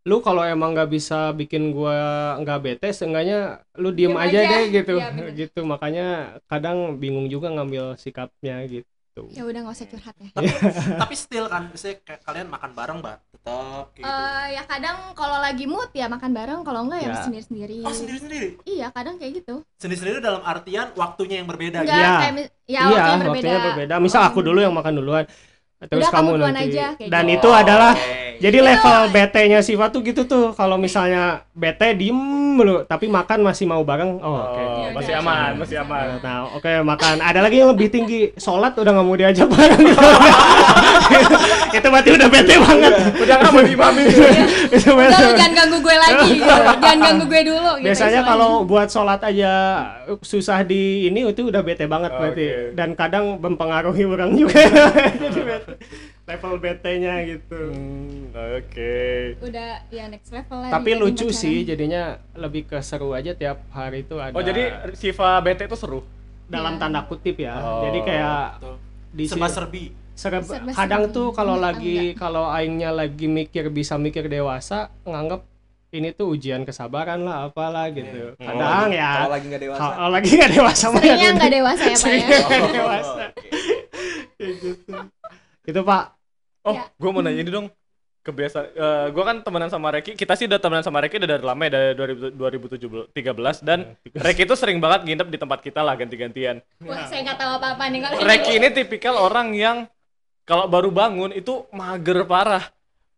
[0.06, 4.50] Lu kalau emang nggak bisa bikin gua nggak bete, seenggaknya lu diem, Diem aja, aja.
[4.54, 4.94] deh gitu.
[4.98, 5.26] Bener.
[5.34, 5.60] gitu.
[5.66, 6.06] Makanya
[6.46, 8.86] kadang bingung juga ngambil sikapnya gitu.
[9.32, 10.46] Ya udah nggak usah curhat ya tapi
[11.00, 15.38] tapi still kan misalnya kayak kalian makan bareng mbak tetap gitu Eh, ya kadang kalau
[15.38, 17.24] lagi mood ya makan bareng kalau enggak ya, Ya.
[17.24, 21.48] sendiri sendiri oh sendiri sendiri iya kadang kayak gitu sendiri sendiri dalam artian waktunya yang
[21.48, 22.12] berbeda enggak gitu Iya.
[22.18, 23.94] kayak ya iya, waktunya berbeda waktunya berbeda.
[23.98, 25.24] Misal aku dulu yang makan duluan,
[25.78, 26.68] terus Udah, kamu kamu duluan nanti.
[26.74, 27.36] aja, Dan gitu.
[27.38, 28.42] itu adalah Oke.
[28.42, 30.50] jadi level BT-nya Siva tuh gitu tuh.
[30.50, 32.12] Kalau misalnya BT diem
[32.52, 34.20] mulu, tapi makan masih mau bareng.
[34.20, 34.60] Oh, oke.
[34.60, 35.24] Oh, Ya masih udah.
[35.24, 36.06] aman, masih aman.
[36.20, 37.16] Nah, oke makan.
[37.16, 39.80] Ada lagi yang lebih tinggi, sholat udah nggak mau diajak bareng.
[41.76, 42.92] itu berarti udah bete banget.
[43.16, 44.02] Udah nggak mau diimami.
[44.04, 44.20] itu
[44.84, 46.44] Udah bete lu jangan ganggu gue lagi gitu.
[46.84, 49.52] jangan ganggu gue dulu gitu Biasanya kalau buat sholat aja
[50.20, 52.20] susah di ini itu udah bete banget Oke.
[52.20, 52.46] berarti.
[52.76, 54.60] Dan kadang mempengaruhi orang juga.
[55.24, 55.72] Jadi bete.
[56.26, 57.60] Level BT-nya gitu.
[57.70, 58.94] Hmm, Oke.
[59.40, 61.38] udah ya next level lah Tapi lucu pacaran.
[61.38, 62.02] sih jadinya
[62.34, 66.02] lebih ke seru aja tiap hari itu ada Oh jadi Siva BT itu seru.
[66.44, 66.80] dalam Iya.
[66.80, 67.54] tanda kutip ya.
[67.56, 67.82] Oh.
[67.84, 68.74] Jadi kayak Betul.
[69.12, 71.14] di serba serbi serba- Serba kadang serbi.
[71.14, 75.42] tuh kalau lagi kalau aingnya lagi mikir bisa mikir dewasa nganggap
[75.88, 78.34] ini tuh ujian kesabaran lah apalah gitu.
[78.34, 78.42] Hmm.
[78.44, 79.80] Kadang Kalau ya lagi nggak dewasa.
[79.88, 83.22] kalau lagi nggak dewasa seringnya ya nggak dewasa ya pak Seringnya ya nggak Oh, dewasa.
[83.24, 83.48] oke.
[84.36, 84.92] Kayak gitu.
[85.66, 86.04] Itu Pak.
[86.66, 86.82] Oh, Ya.
[86.90, 87.68] gue mau nanya ini dong.
[88.22, 90.18] Kebiasaan, eh gue kan temenan sama Reki.
[90.18, 92.34] Kita sih udah temenan sama Reki udah dari lama ya dari 2000
[93.14, 96.58] 2013 dan Reki itu sering banget nginep di tempat kita lah ganti-gantian.
[96.82, 99.86] wah saya nggak tahu apa apa nih kalau Reki ini tipikal orang yang
[100.42, 102.66] kalau baru bangun itu mager parah.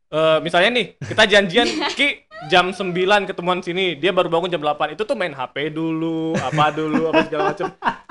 [0.08, 4.92] Eh, misalnya nih, kita janjian Ki jam 9 ketemuan sini, dia baru bangun jam 8.
[4.92, 7.68] Itu tuh main HP dulu, apa dulu, apa segala macem.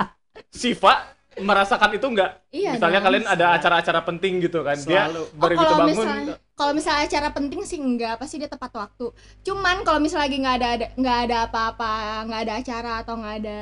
[0.54, 2.32] Siva merasakan itu enggak?
[2.50, 3.08] Iya misalnya dong.
[3.12, 5.23] kalian ada acara-acara penting gitu kan, dia Selalu.
[5.38, 6.06] baru oh, gitu kalau bangun.
[6.06, 9.13] misalnya kalau misalnya acara penting sih enggak pasti dia tepat waktu
[9.45, 11.93] cuman kalau misalnya lagi nggak ada nggak ada apa-apa
[12.26, 13.62] nggak ada acara atau nggak ada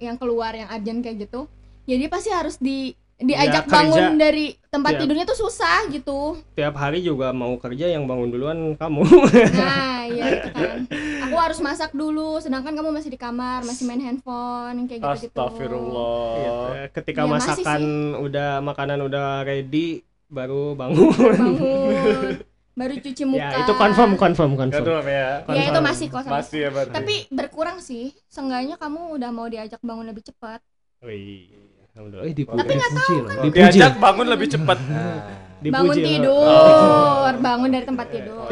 [0.00, 1.44] yang keluar yang urgent kayak gitu
[1.84, 3.74] jadi pasti harus di Ya, diajak kerja.
[3.74, 4.98] bangun dari tempat Ya.
[4.98, 9.04] tidurnya tuh susah gitu Tiap hari juga mau kerja yang bangun duluan kamu.
[9.52, 10.78] nah iya itu kan
[11.22, 15.36] aku harus masak dulu sedangkan kamu masih di kamar masih main handphone kayak gitu gitu
[15.36, 16.32] Astagfirullah.
[16.32, 16.56] Gitu.
[16.94, 17.82] Ketika Ya, masakan
[18.18, 21.12] udah makanan udah ready baru bangun.
[21.12, 22.32] bangun
[22.72, 24.80] baru cuci muka ya, itu confirm confirm confirm.
[24.80, 25.44] Gitu ya.
[25.44, 25.84] ya itu confirm.
[25.84, 26.94] masih kok Masih ya berarti.
[26.94, 30.64] tapi berkurang sih seenggaknya kamu udah mau diajak bangun lebih cepat
[31.00, 31.52] Wih,
[32.00, 32.24] alhamdulillah.
[32.24, 33.28] Eh, dipuji, Tapi nggak dipuji tahu loh.
[33.28, 33.42] kan.
[33.42, 33.60] Dipuji.
[33.60, 34.78] Diajak bangun lebih cepat.
[34.82, 35.20] Nah,
[35.60, 38.48] Dipuji bangun tidur bangun dari tempat tidur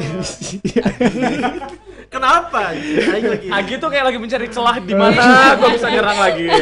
[2.12, 3.00] kenapa lagi
[3.48, 6.56] Agi tuh kayak lagi mencari celah di mana gua bisa nyerang lagi ya.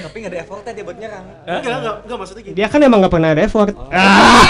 [0.00, 1.26] tapi nggak ada effortnya dia buat nyerang.
[1.42, 3.74] enggak enggak enggak maksudnya gini Dia kan emang nggak pernah ada effort.
[3.74, 3.90] Oh.
[3.90, 4.42] Ah,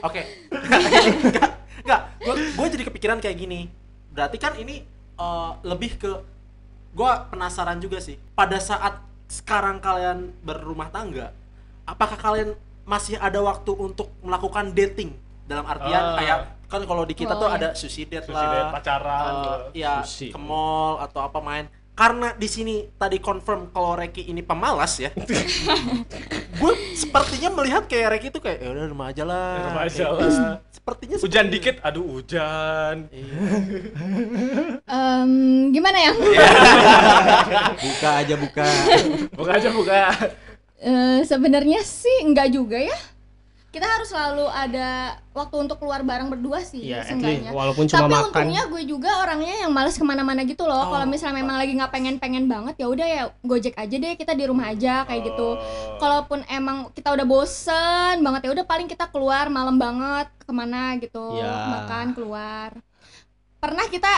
[0.00, 0.20] Oke.
[0.50, 1.50] Enggak,
[1.82, 2.00] enggak.
[2.18, 3.70] Gue gue jadi kepikiran kayak gini.
[4.10, 4.82] Berarti kan ini
[5.18, 6.12] eh, lebih ke
[6.90, 8.16] gue penasaran juga sih.
[8.32, 11.34] Pada saat sekarang kalian berumah tangga,
[11.84, 15.12] apakah kalian masih ada waktu untuk melakukan dating?
[15.44, 16.16] Dalam artian Ah.
[16.16, 17.56] kayak kan kalau di kita Oh, tuh iya.
[17.56, 20.28] ada sushi date Sushi lah, date, pacaran, eh, ya Sushi.
[20.28, 21.64] ke mall atau apa main.
[21.98, 25.10] Karena di sini tadi confirm kalau Reki ini pemalas ya.
[26.62, 29.66] gue sepertinya melihat kayak Reki tuh kayak ya udah rumah aja lah.
[29.66, 30.54] Rumah aja Kayak, lah.
[30.70, 32.96] Sepertinya Hujan seperti- dikit, aduh hujan.
[33.10, 33.34] Iya.
[34.86, 35.32] Em,
[35.68, 36.12] gimana ya
[37.82, 38.66] Buka aja buka.
[39.34, 40.00] Buka aja buka.
[40.78, 42.94] Eh, sebenarnya sih enggak juga ya
[43.68, 44.88] kita harus selalu ada
[45.30, 48.26] waktu untuk keluar bareng berdua sih ya, least, seenggaknya walaupun cuma tapi makan.
[48.26, 51.06] untungnya gue juga orangnya yang males ke mana-mana gitu loh kalau Oh.
[51.06, 54.72] misalnya memang lagi nggak pengen-pengen banget ya udah ya gojek aja deh kita di rumah
[54.72, 55.98] aja kayak gitu Oh.
[55.98, 60.96] kalaupun emang kita udah bosen banget ya udah paling kita keluar malam banget ke mana
[60.96, 61.52] gitu Ya.
[61.78, 62.72] makan keluar
[63.58, 64.08] pernah kita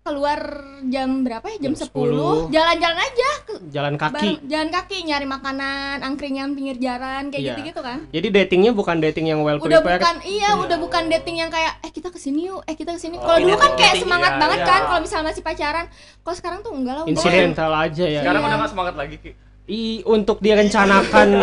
[0.00, 0.40] keluar
[0.86, 1.56] jam berapa ya?
[1.60, 2.48] Jam, Jam 10.
[2.48, 2.50] 10.
[2.50, 3.30] Jalan-jalan aja
[3.62, 7.50] jalan kaki bareng- jalan kaki nyari makanan, angkringan pinggir jalan kayak Iya.
[7.52, 7.98] gitu-gitu kan.
[8.08, 11.76] jadi datingnya bukan dating yang well Udah prepared bukan iya, udah bukan dating yang kayak
[11.80, 13.14] eh kita ke sini yuk, eh kita ke sini.
[13.14, 14.66] Kalau Oh, dulu kan dating- kayak dating, semangat iya, banget iya.
[14.66, 15.86] kan kalau misalnya masih pacaran.
[16.18, 17.12] Kalau sekarang tuh enggak lah udah.
[17.12, 18.48] insidental aja ya Sekarang Iya.
[18.48, 19.30] udah gak semangat lagi Ki.
[19.70, 21.38] I, untuk direncanakan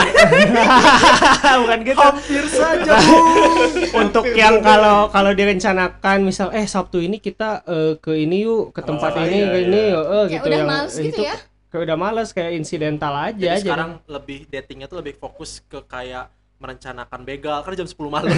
[1.64, 3.00] bukan gitu hampir saja
[4.04, 8.82] untuk yang kalau kalau direncanakan misal eh Sabtu ini kita eh, ke ini yuk ke
[8.84, 9.66] tempat Oh, ini iya, ke iya.
[9.66, 11.36] ini eh, Kayak gitu udah yang males gitu itu ya.
[11.68, 15.80] kayak udah males kayak insidental aja jadi jadi sekarang lebih datingnya tuh lebih fokus ke
[15.84, 18.34] kayak merencanakan begal karena jam 10 malam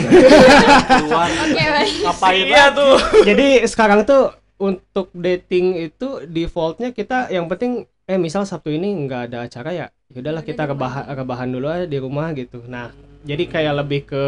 [0.91, 1.93] keluar Oke, baik.
[2.03, 2.77] ngapain Iya lagi?
[2.77, 2.95] tuh.
[3.23, 4.23] jadi sekarang tuh
[4.59, 9.87] untuk dating itu defaultnya kita yang penting eh misal Sabtu ini nggak ada acara ya
[10.09, 12.89] yaudahlah Yaudah kita rebahan rebahan dulu aja di rumah gitu nah
[13.21, 14.23] jadi kayak lebih ke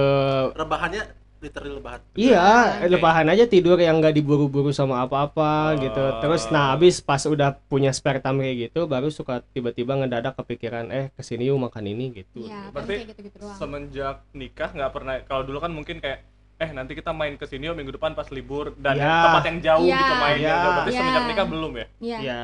[0.53, 1.03] rebahannya
[1.41, 2.45] literally rebahan Iya,
[2.77, 2.93] Oke.
[2.93, 5.81] lebahan aja tidur yang nggak diburu-buru sama apa-apa Oh.
[5.81, 6.03] gitu.
[6.21, 10.93] Terus nah habis pas udah punya spare time kayak gitu, baru suka tiba-tiba ngedadak kepikiran
[10.93, 12.45] eh ke sini yuk makan ini gitu.
[12.45, 13.57] Iya, Berarti gitu-gitu doang.
[13.57, 16.21] Semenjak nikah nggak pernah kalau dulu kan mungkin kayak
[16.61, 19.25] eh nanti kita main ke sini yuk minggu depan pas libur dan Ya.
[19.25, 19.97] tempat yang jauh Ya.
[19.97, 20.45] gitu mainnya.
[20.45, 20.57] Ya.
[20.61, 20.97] Berarti Ya.
[21.01, 21.85] semenjak nikah belum ya?
[21.97, 22.17] Iya.
[22.21, 22.41] Iya.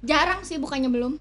[0.00, 1.12] Jarang sih bukannya belum.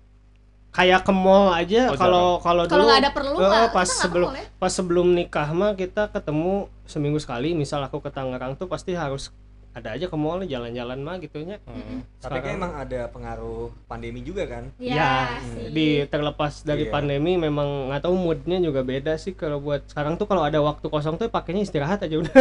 [0.69, 4.27] Kayak ke mall aja Oh, kalau kalau Kalau dulu nggak ada perlu nggak pas sebelum
[4.27, 4.45] mall ya.
[4.55, 6.53] pas sebelum nikah mah kita ketemu
[6.85, 7.51] seminggu sekali.
[7.51, 9.33] Misal aku ke Tangerang tuh pasti harus
[9.69, 11.57] ada aja ke mall jalan-jalan mah gitunya.
[11.63, 12.05] Hmm.
[12.19, 14.69] Tapi kan emang ada pengaruh pandemi juga kan.
[14.77, 15.11] Iya ya,
[15.41, 15.69] sih.
[15.69, 16.91] di terlepas dari Iya.
[16.91, 20.85] pandemi memang nggak tahu moodnya juga beda sih kalau buat sekarang tuh kalau ada waktu
[20.85, 22.33] kosong tuh pakainya istirahat aja udah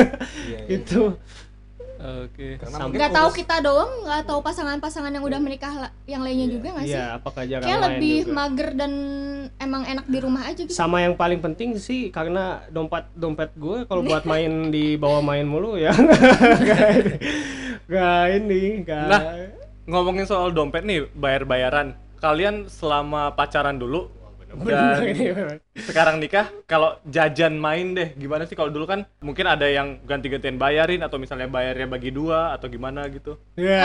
[0.44, 0.58] Iya, iya.
[0.76, 1.16] gitu
[1.98, 2.54] Oke.
[2.56, 5.72] Mungkin nggak tahu kita doang, nggak tahu pasangan-pasangan yang udah menikah
[6.04, 6.54] yang lainnya Iya.
[6.54, 6.94] juga nggak sih?
[6.94, 8.32] iya apakah jarang Kayak lain lebih juga.
[8.32, 8.92] mager dan
[9.58, 10.70] emang enak di rumah aja gitu.
[10.72, 15.42] sama yang paling penting sih karena dompet dompet gue kalau buat main di bawah main
[15.42, 15.90] mulu ya
[17.88, 19.22] gak ini gak Nah,
[19.84, 21.96] Ngomongin soal dompet nih, bayar-bayaran.
[22.18, 24.12] Kalian selama pacaran dulu
[24.68, 30.00] dan sekarang nikah, kalau jajan main deh, gimana sih kalau dulu kan mungkin ada yang
[30.08, 33.36] ganti-gantian bayarin atau misalnya bayarnya bagi dua atau gimana gitu.
[33.54, 33.84] Ya.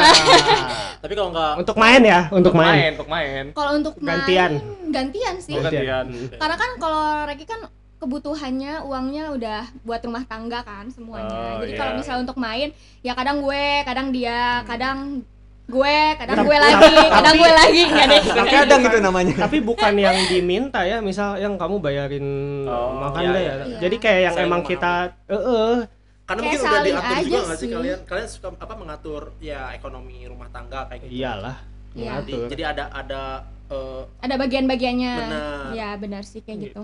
[1.04, 3.44] tapi kalau nggak untuk main ya untuk main, untuk main.
[3.52, 4.52] Kalau untuk main Gantian.
[4.90, 5.60] gantian sih.
[5.60, 6.06] Oh, gantian.
[6.40, 7.62] Karena kan kalau Reki kan
[8.04, 11.32] kebutuhannya uangnya udah buat rumah tangga kan semuanya.
[11.32, 11.80] Oh, Jadi iya.
[11.80, 15.24] kalau misalnya untuk main ya kadang gue, kadang dia, kadang
[15.66, 18.24] gue, kadang Tapi- gue lagi, kadang gue lagi enggak deh.
[18.46, 19.36] Kadang itu namanya.
[19.40, 22.28] tapi bukan yang diminta ya misal yang kamu bayarin
[22.66, 23.78] Oh, makan iya, deh ya Iya.
[23.80, 24.94] jadi kayak yang Saling emang kita
[25.26, 25.76] eh eh,
[26.24, 29.72] karena Kayak mungkin udah saling diatur juga nggak sih kalian kalian suka apa mengatur ya
[29.72, 31.58] ekonomi rumah tangga kayak gitu iyalah
[31.94, 32.12] Iya.
[32.18, 33.22] jadi, mengatur jadi ada ada
[33.66, 35.14] eh, Ada bagian-bagiannya.
[35.18, 35.64] Benar.
[35.74, 36.84] Ya benar sih kayak gitu.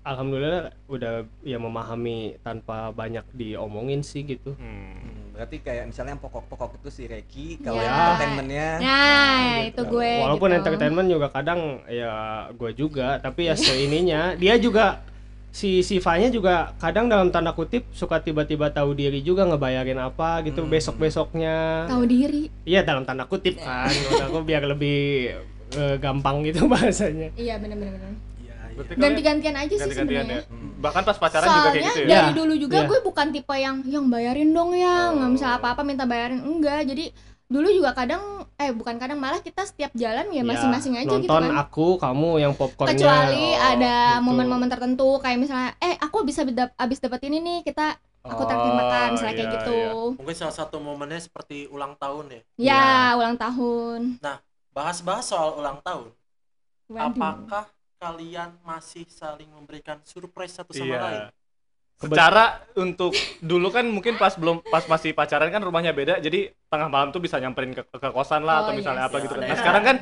[0.00, 5.07] alhamdulillah udah ya memahami tanpa banyak diomongin sih gitu Hmm.
[5.38, 9.70] Berarti kayak misalnya yang pokok-pokok itu si Reki, kalau yang entertainmentnya Nah, gitu.
[9.70, 10.12] itu gue.
[10.18, 10.58] walaupun gitu.
[10.58, 12.12] entertainment juga kadang ya
[12.50, 15.06] gue juga tapi ya seininya dia juga
[15.48, 20.60] si Sivanya juga kadang dalam tanda kutip suka tiba-tiba tahu diri juga ngebayarin apa gitu
[20.60, 20.68] Hmm.
[20.68, 22.50] besok besoknya tahu diri.
[22.64, 23.88] iya dalam tanda kutip kan
[24.26, 25.32] aku biar lebih
[25.72, 28.10] eh, gampang gitu bahasanya Iya benar-benar.
[28.94, 30.42] Ganti-gantian aja sih ganti-gantian sebenarnya.
[30.44, 30.76] ya.
[30.78, 32.06] Bahkan pas pacaran juga kayak Soalnya gitu ya.
[32.08, 32.86] dari Iya, dulu juga iya.
[32.86, 35.34] gue bukan tipe yang yang bayarin dong ya, nggak Oh.
[35.34, 36.86] bisa apa-apa minta bayarin enggak.
[36.86, 37.04] Jadi
[37.44, 38.20] dulu juga kadang
[38.54, 41.56] eh bukan kadang malah kita setiap jalan ya Ya, masing-masing aja gitu nonton kan.
[41.56, 44.22] aku kamu yang popcornnya Kecuali Oh, ada gitu.
[44.22, 46.44] momen-momen tertentu kayak misalnya eh aku bisa
[46.76, 49.80] abis dapet ini nih kita aku traktir makan misalnya kayak iya, gitu.
[49.80, 50.16] iya.
[50.18, 53.16] mungkin salah satu momennya seperti ulang tahun ya Ya, Iya.
[53.16, 54.00] ulang tahun.
[54.68, 56.12] bahas-bahas soal ulang tahun
[56.86, 57.08] Waduh.
[57.08, 57.64] apakah
[57.98, 61.02] kalian masih saling memberikan surprise satu sama Iya.
[61.02, 61.22] lain
[61.98, 63.10] Secara untuk
[63.42, 67.18] dulu kan mungkin pas belum pas masih pacaran kan rumahnya beda, jadi tengah malam tuh
[67.18, 69.26] bisa nyamperin ke, ke kosan lah Oh, atau misalnya iya apa sih.
[69.26, 69.42] gitu kan.
[69.42, 69.58] Nah ya.
[69.58, 69.96] sekarang kan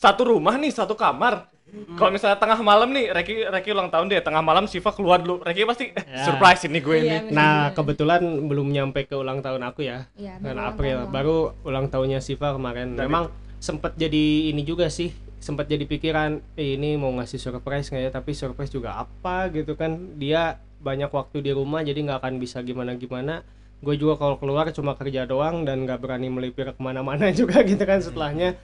[0.00, 1.52] satu rumah nih satu kamar.
[1.92, 5.44] Kalau misalnya tengah malam nih, Reki Reki ulang tahun deh, tengah malam Siva keluar dulu,
[5.44, 6.24] Reki pasti eh, Ya.
[6.24, 7.20] surprise ini gue Iya, nih.
[7.28, 7.36] bener.
[7.36, 10.08] Nah, kebetulan belum nyampe ke ulang tahun aku ya.
[10.16, 12.96] Iya, Bulan baru ulang April tahun baru ulang tahunnya Siva kemarin.
[12.96, 13.24] Dan Memang
[13.56, 15.12] sempet jadi ini juga sih,
[15.42, 18.10] sempet jadi pikiran eh, ini mau ngasih surprise nggak ya?
[18.14, 20.14] Tapi surprise juga apa gitu kan?
[20.16, 23.42] Dia banyak waktu di rumah jadi nggak akan bisa gimana gimana.
[23.82, 27.82] Gue juga kalau keluar cuma kerja doang dan nggak berani melipir ke mana-mana juga gitu
[27.82, 28.54] kan setelahnya.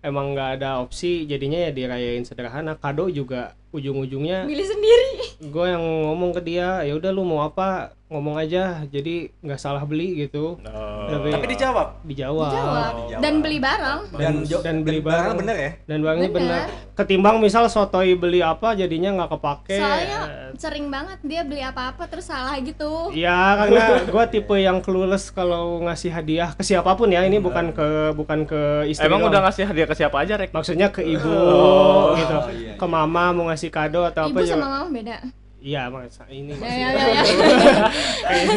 [0.00, 2.78] Emang nggak ada opsi, jadinya ya dirayain sederhana.
[2.78, 5.10] Kado juga ujung-ujungnya Milih sendiri.
[5.40, 7.68] gue yang ngomong ke dia ya udah lu mau apa
[8.06, 11.06] ngomong aja jadi nggak salah beli gitu Oh.
[11.08, 12.92] Tapi- tapi dijawab dijawab, Dijawab.
[13.00, 13.20] dijawab.
[13.20, 14.00] Dan beli barang.
[14.10, 15.38] dan Dan- dan beli barang barang.
[15.38, 16.42] bener ya dan barangnya Bener.
[16.42, 21.62] benar ketimbang misal sotoy beli apa jadinya nggak kepake Soalnya eh, sering banget dia beli
[21.62, 26.92] apa-apa terus salah gitu Ya karena gue tipe yang clueless kalau ngasih hadiah ke siapa
[26.92, 27.22] pun ya.
[27.22, 29.06] Ini bukan ke bukan ke istri.
[29.06, 29.30] Emang doang.
[29.30, 30.50] udah ngasih hadiah ke siapa aja, Rek?
[30.50, 32.36] maksudnya ke ibu Oh, gitu.
[32.58, 34.64] iya, Ke mama mau ngasih kado atau ibu apa sama juga.
[34.64, 35.16] mama beda
[35.60, 37.24] Iya, masa ini ya ya ya, ya.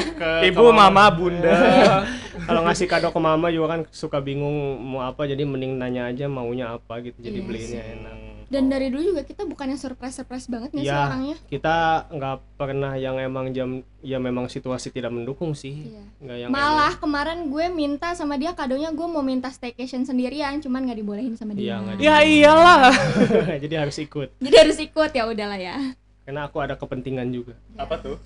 [0.10, 1.04] ke- ke Ibu, mama.
[1.04, 1.56] mama, bunda.
[2.48, 6.26] kalau ngasih kado ke mama juga kan suka bingung mau apa jadi mending nanya aja
[6.28, 10.14] maunya apa gitu jadi Iya beliinnya enak dan dari dulu juga kita bukan yang surprise
[10.14, 11.76] surprise banget nggak sih ya orangnya kita
[12.08, 15.90] nggak pernah yang emang jam ya memang situasi tidak mendukung sih
[16.22, 16.36] Iya.
[16.38, 21.00] yang malah kemaren gue minta sama dia kadonya gue mau minta staycation sendirian cuman nggak
[21.00, 22.82] dibolehin sama Iya, dia nggak Ya iyalah.
[22.92, 25.76] emang- jadi harus ikut jadi harus ikut ya udahlah ya
[26.24, 28.18] karena aku ada kepentingan juga Apa tuh?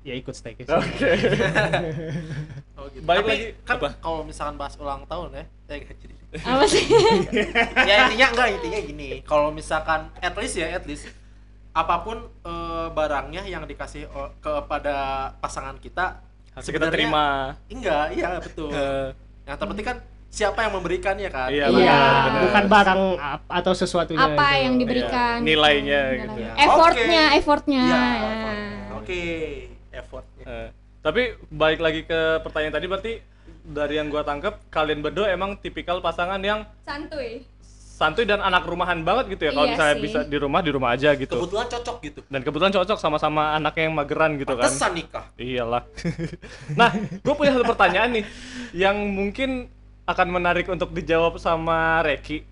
[0.00, 1.10] ya ikut staycation Oke.
[2.74, 3.04] Oh, gitu.
[3.04, 3.88] Balik Tapi lagi, kan apa?
[4.00, 6.14] kalau misalkan bahas ulang tahun ya, eh nggak jadi.
[6.40, 6.84] apa sih
[7.90, 9.08] ya intinya enggak intinya gini.
[9.20, 11.04] Kalau misalkan at least ya at least
[11.76, 14.08] apa pun eh, barangnya yang dikasih
[14.40, 14.96] kepada
[15.38, 17.52] pasangan kita Harus kita terima.
[17.68, 18.72] Enggak, iya betul.
[19.44, 19.98] Yang terpenting kan
[20.30, 21.48] siapa yang memberikannya kan?
[21.48, 22.40] Iya, Iya, benar, benar.
[22.40, 24.62] bukan barang ap- atau sesuatunya apa itu.
[24.62, 26.38] yang diberikan Iya, nilainya Nilai- gitu.
[26.38, 26.52] Ya.
[26.56, 27.36] effortnya Oke.
[27.36, 28.30] effortnya Iya, ya.
[28.94, 29.22] Oke,
[29.90, 30.44] effortnya.
[30.46, 30.68] Eh,
[31.00, 33.12] tapi balik lagi ke pertanyaan tadi berarti
[33.62, 37.42] dari yang gua tangkap kalian berdua emang tipikal pasangan yang santuy
[37.92, 40.02] santuy dan anak rumahan banget gitu ya kalau Iya misalnya sih.
[40.02, 42.20] bisa di rumah di rumah aja gitu Kebetulan cocok gitu.
[42.26, 45.24] dan kebetulan cocok sama-sama anaknya yang mageran gitu kan Pantesan nikah.
[45.36, 45.84] iyalah
[46.80, 48.24] nah gue punya satu pertanyaan nih
[48.72, 49.68] yang mungkin
[50.10, 52.46] akan menarik untuk dijawab sama Reki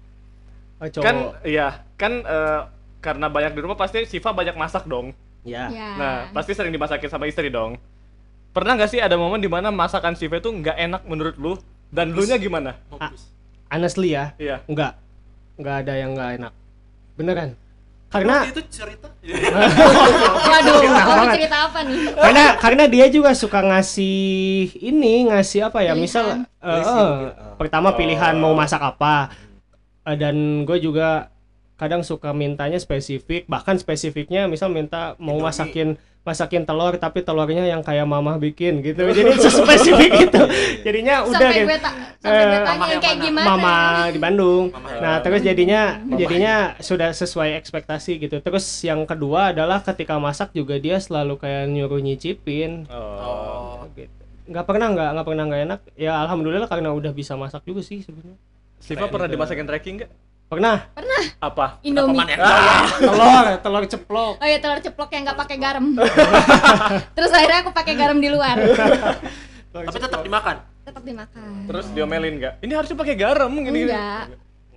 [0.78, 1.02] Oh, cowok.
[1.02, 2.60] kan iya kan eh,
[2.98, 5.10] karena banyak di rumah pasti Siva banyak masak dong
[5.42, 5.66] ya.
[5.66, 7.74] ya Nah, pasti sering dimasakin sama istri dong.
[8.48, 11.52] Pernah nggak sih ada momen di mana masakan Siva itu nggak enak menurut lu
[11.88, 12.78] dan lu nya gimana?
[12.88, 13.26] Bagus.
[13.68, 14.62] honestly ya Iya.
[14.64, 14.96] enggak
[15.54, 16.52] enggak ada yang enggak enak
[17.14, 17.50] beneran
[18.08, 19.08] karena Waktu itu cerita.
[20.48, 21.34] waduh banget.
[21.36, 24.18] cerita apa nih karena karena dia juga suka ngasih
[24.80, 27.04] ini ngasih apa ya misal eh, gitu.
[27.58, 28.40] Pertama pilihan Oh.
[28.40, 29.34] mau masak apa
[30.00, 31.28] Eh, dan gue juga
[31.76, 35.44] kadang suka mintanya spesifik bahkan spesifiknya misal minta mau Indomie.
[35.44, 35.88] masakin
[36.20, 40.42] masakin telur tapi telurnya yang kayak mamah bikin gitu jadi spesifik itu
[40.82, 43.24] jadinya udah sampai gitu gue tak sampai gue Eh, tanya yang kayak mana?
[43.24, 43.76] gimana mama
[44.08, 44.64] di Bandung.
[44.70, 46.16] Mama Nah, terus jadinya Mama.
[46.16, 48.36] jadinya sudah sesuai ekspektasi gitu.
[48.38, 52.88] Terus yang kedua adalah ketika masak juga dia selalu kayak nyuruh nyicipin.
[52.88, 53.78] Oh.
[53.78, 54.10] Oh, Gitu.
[54.48, 55.80] Nggak pernah nggak nggak pernah nggak enak.
[55.94, 58.40] Ya alhamdulillah karena udah bisa masak juga sih sebenarnya.
[58.78, 60.10] Siva pernah dimasakin Reki nggak?
[60.48, 60.80] Pernah
[61.38, 61.76] Apa?
[61.84, 62.38] Indomie Paman ya?
[62.98, 64.40] telur telur ceplok.
[64.40, 65.84] oh ya telur ceplok yang nggak pakai garam
[67.16, 68.56] terus akhirnya aku pakai garam di luar
[69.68, 70.56] Tapi tetap dimakan.
[70.80, 72.64] tetap dimakan Terus diomelin nggak?
[72.64, 73.84] Ini harusnya pakai garam gini.
[73.84, 74.24] enggak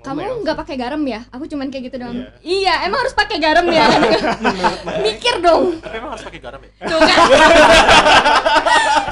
[0.02, 2.28] kamu nggak pakai garam ya aku cuman kayak gitu doang Iya.
[2.42, 3.86] iya emang harus pakai garam ya
[5.04, 6.70] mikir dong Tapi emang harus pakai garam ya?
[6.82, 7.18] tuh kan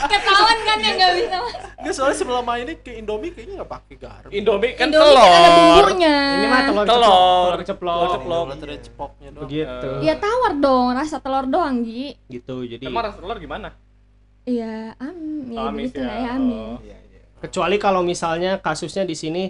[0.10, 1.38] ketahuan kan yang nggak bisa
[1.80, 4.30] Enggak soalnya selama ini ke Indomie kayaknya nggak pakai garam.
[4.30, 5.24] Indomie kan Indomie telur.
[5.24, 6.84] kan ada bumbunya Ini mah telur Telur.
[6.84, 7.56] ceplok.
[7.56, 8.00] Telur ceplok.
[8.44, 9.42] Telur telur cepoknya doang.
[9.48, 9.88] Begitu.
[10.02, 12.56] ya tawar dong rasa telur doang Gi Gitu.
[12.68, 13.70] Jadi Emang rasa telur gimana?
[14.44, 15.16] iya am
[15.48, 16.04] ya Amis begitu ya.
[16.04, 16.78] lah ya amin Oh.
[16.82, 17.22] Iya, iya.
[17.40, 19.44] kecuali kalau misalnya kasusnya di sini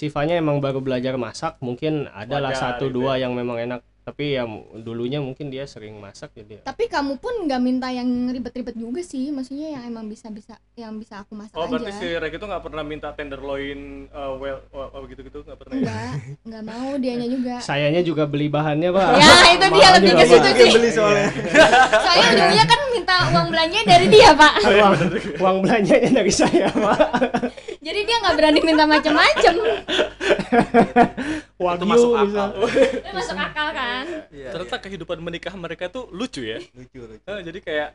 [0.00, 3.28] Sifanya emang baru belajar masak, mungkin adalah Wajar, satu gitu dua ya.
[3.28, 3.80] yang memang enak.
[4.00, 4.48] Tapi ya
[4.80, 6.58] dulunya mungkin dia sering masak jadi.
[6.58, 6.62] ya.
[6.64, 10.96] tapi kamu pun nggak minta yang ribet-ribet juga sih maksudnya yang emang bisa bisa yang
[10.96, 14.64] bisa aku masak Oh, berarti aja si Reki tuh nggak pernah minta tenderloin uh, well
[14.72, 15.84] oh, oh, gitu-gitu nggak pernah ya?
[15.84, 16.10] enggak
[16.48, 19.08] nggak mau dianya juga Sayanya juga beli bahannya, Pak.
[19.20, 21.28] ya itu dia lebih ke situ sih beli soalnya.
[22.08, 24.94] soalnya ujungnya kan minta uang belanjanya dari dia pak uang,
[25.38, 26.98] uang belanjanya dari saya, Pak.
[27.80, 29.54] jadi dia nggak berani minta macam-macam
[31.56, 32.48] Wagyu masuk akal.
[32.72, 34.48] itu masuk akal kan Iya.
[34.50, 36.56] Ternyata kehidupan menikah mereka tuh lucu ya.
[36.72, 37.20] lucu lucu.
[37.20, 37.88] Eh, jadi kayak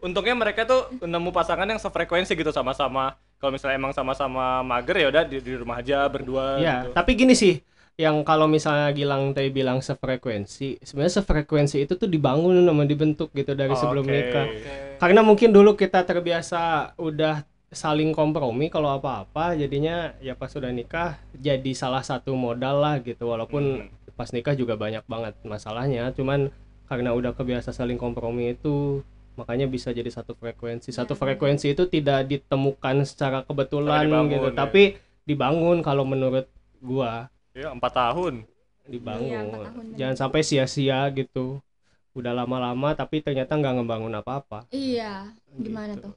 [0.00, 3.16] untungnya mereka tuh nemu pasangan yang sefrekuensi gitu sama-sama.
[3.36, 6.92] Kalau misalnya emang sama-sama mager ya udah di, di rumah aja berdua Ya, gitu.
[6.92, 7.64] tapi gini sih,
[7.96, 13.56] yang kalau misalnya Gilang tadi bilang sefrekuensi, sebenarnya sefrekuensi itu tuh dibangun sama dibentuk gitu
[13.56, 14.12] dari sebelum Oke.
[14.12, 14.46] nikah.
[14.46, 14.72] Oke.
[15.00, 16.60] Karena mungkin dulu kita terbiasa
[16.94, 22.98] udah saling kompromi kalau apa-apa, jadinya ya pas sudah nikah jadi salah satu modal lah
[22.98, 23.30] gitu.
[23.30, 24.14] Walaupun Hmm.
[24.18, 26.50] pas nikah juga banyak banget masalahnya, cuman
[26.90, 29.00] karena udah kebiasa saling kompromi itu
[29.38, 30.90] makanya bisa jadi satu frekuensi.
[30.90, 31.20] Satu Ya.
[31.22, 34.56] frekuensi itu tidak ditemukan secara kebetulan dibangun, gitu, ya.
[34.58, 34.82] tapi
[35.24, 36.50] dibangun kalau menurut
[36.82, 38.44] gua Ya, empat tahun.
[38.84, 39.30] dibangun.
[39.30, 39.96] Iya, empat tahun, bener.
[39.96, 41.62] Jangan sampai sia-sia gitu.
[42.10, 44.66] Udah lama-lama tapi ternyata nggak ngebangun apa-apa.
[44.74, 46.10] iya gimana Gitu.
[46.10, 46.14] tuh.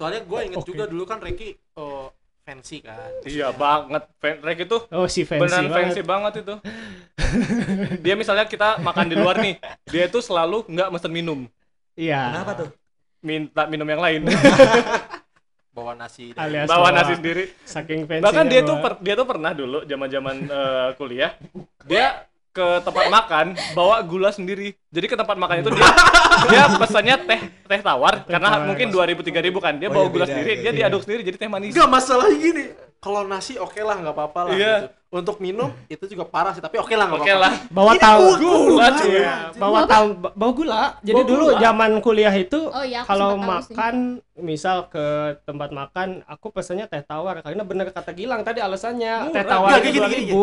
[0.00, 0.68] Soalnya gue inget Oke.
[0.72, 2.06] juga dulu kan Reki eh,
[2.40, 3.12] fancy kan.
[3.22, 4.08] Iya banget.
[4.16, 5.76] Fan- Rek itu Oh si fancy beneran banget.
[5.76, 6.54] fancy banget itu.
[8.00, 11.40] dia misalnya kita makan di luar nih, dia itu selalu nggak mesen minum,
[11.92, 12.32] Iya.
[12.32, 12.68] Kenapa tuh?
[13.20, 14.24] minta minum yang lain.
[15.76, 16.32] Bawa nasi.
[16.34, 17.52] Alias Bawa nasi sendiri.
[17.62, 18.24] Saking fancy.
[18.24, 21.36] Bahkan dia tuh per- dia tuh pernah dulu zaman-zaman eh, kuliah,
[21.84, 24.74] dia ke tempat makan bawa gula sendiri.
[24.90, 25.86] Jadi ke tempat makan itu dia
[26.50, 28.66] dia pesannya teh teh tawar karena tawar.
[28.66, 29.74] mungkin 2000 3000 kan.
[29.76, 30.62] Dia Oh, bawa iya, gula beda, sendiri, beda.
[30.62, 31.70] dia diaduk sendiri jadi teh manis.
[31.72, 32.64] Enggak masalahnya gini.
[33.00, 34.52] Kalau nasi oke lah nggak apa-apa lah.
[34.52, 34.74] Iya.
[34.78, 34.88] gitu.
[35.10, 37.42] Untuk minum itu juga parah sih, tapi oke lah nggak Oke apa-apa.
[37.42, 37.54] lah.
[37.68, 39.10] bawa tahu Gula cuy.
[39.16, 40.82] Iya, bawa tahu ba- bawa gula.
[41.00, 41.58] Jadi Bawa dulu gula.
[41.58, 43.48] zaman kuliah itu Oh iya, kalau tahu sih.
[43.48, 43.94] makan
[44.38, 45.06] misal ke
[45.42, 49.50] tempat makan aku pesannya teh tawar karena bener kata Gilang tadi alasannya teh Murah.
[49.50, 50.42] tawar Nggak, itu dua gini, ribu.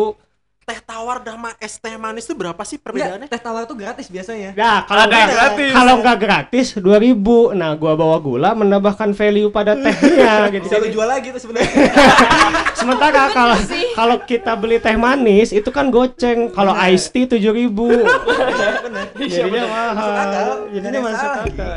[0.68, 3.24] Teh tawar sama es teh manis itu berapa sih perbedaannya?
[3.24, 4.52] teh tawar tuh gratis biasanya.
[4.52, 5.72] Nah, kalau nggak gratis.
[5.72, 7.56] kalau nggak gratis 2000.
[7.56, 10.68] Nah, gua bawa gula menambahkan value pada tehnya gitu.
[10.68, 11.72] Bisa lu jual lagi tuh sebenarnya.
[12.84, 13.96] sementara kalau sih.
[13.96, 16.52] kalau kita beli teh manis itu kan goceng.
[16.52, 17.72] Kalau iced tea 7000.
[18.84, 19.04] Bener.
[19.24, 20.12] Jadinya mahal.
[20.12, 21.72] Nggak Jadinya yang masuk akal.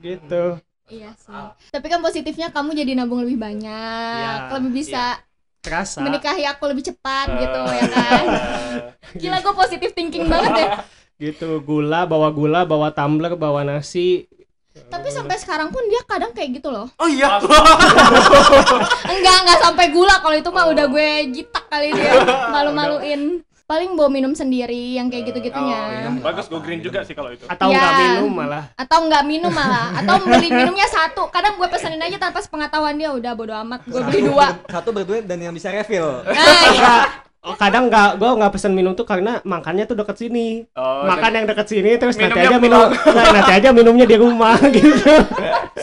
[0.00, 0.44] Gitu.
[0.88, 1.44] Iya sih.
[1.68, 5.20] Tapi kan positifnya kamu jadi nabung lebih banyak, Iya, lebih bisa
[5.62, 6.02] Terasa.
[6.02, 8.24] menikahi aku lebih cepat gitu ya kan.
[9.22, 10.68] Gila gue positif thinking banget ya.
[11.22, 14.26] gitu gula bawa gula bawa tumbler bawa nasi
[14.72, 16.88] Tapi sampai sekarang pun dia kadang kayak gitu loh.
[16.96, 17.36] Oh iya.
[19.12, 22.16] Enggak, enggak sampai gula kalau itu mah udah gue jitak kali dia.
[22.48, 23.44] Malu-maluin.
[23.64, 25.78] Paling bawa minum sendiri yang kayak gitu-gitunya.
[25.78, 26.08] Oh, iya.
[26.20, 27.46] Bagus go green juga sih kalau itu.
[27.48, 27.78] atau Ya.
[27.78, 31.30] nggak minum malah Atau enggak minum malah, atau beli minumnya satu.
[31.32, 33.86] Kadang gue pesenin aja tanpa sepengetahuan dia udah bodo amat.
[33.86, 34.58] Gue beli dua.
[34.68, 36.24] Satu berduit dan yang bisa refill.
[36.26, 36.78] Nah, iya.
[36.78, 37.04] Nggak,
[37.42, 41.42] oh, kadang nggak gue nggak pesen minum tuh karena makannya tuh deket sini Oh, makan
[41.42, 45.10] yang deket sini terus nanti aja minum nah, nanti aja minumnya di rumah gitu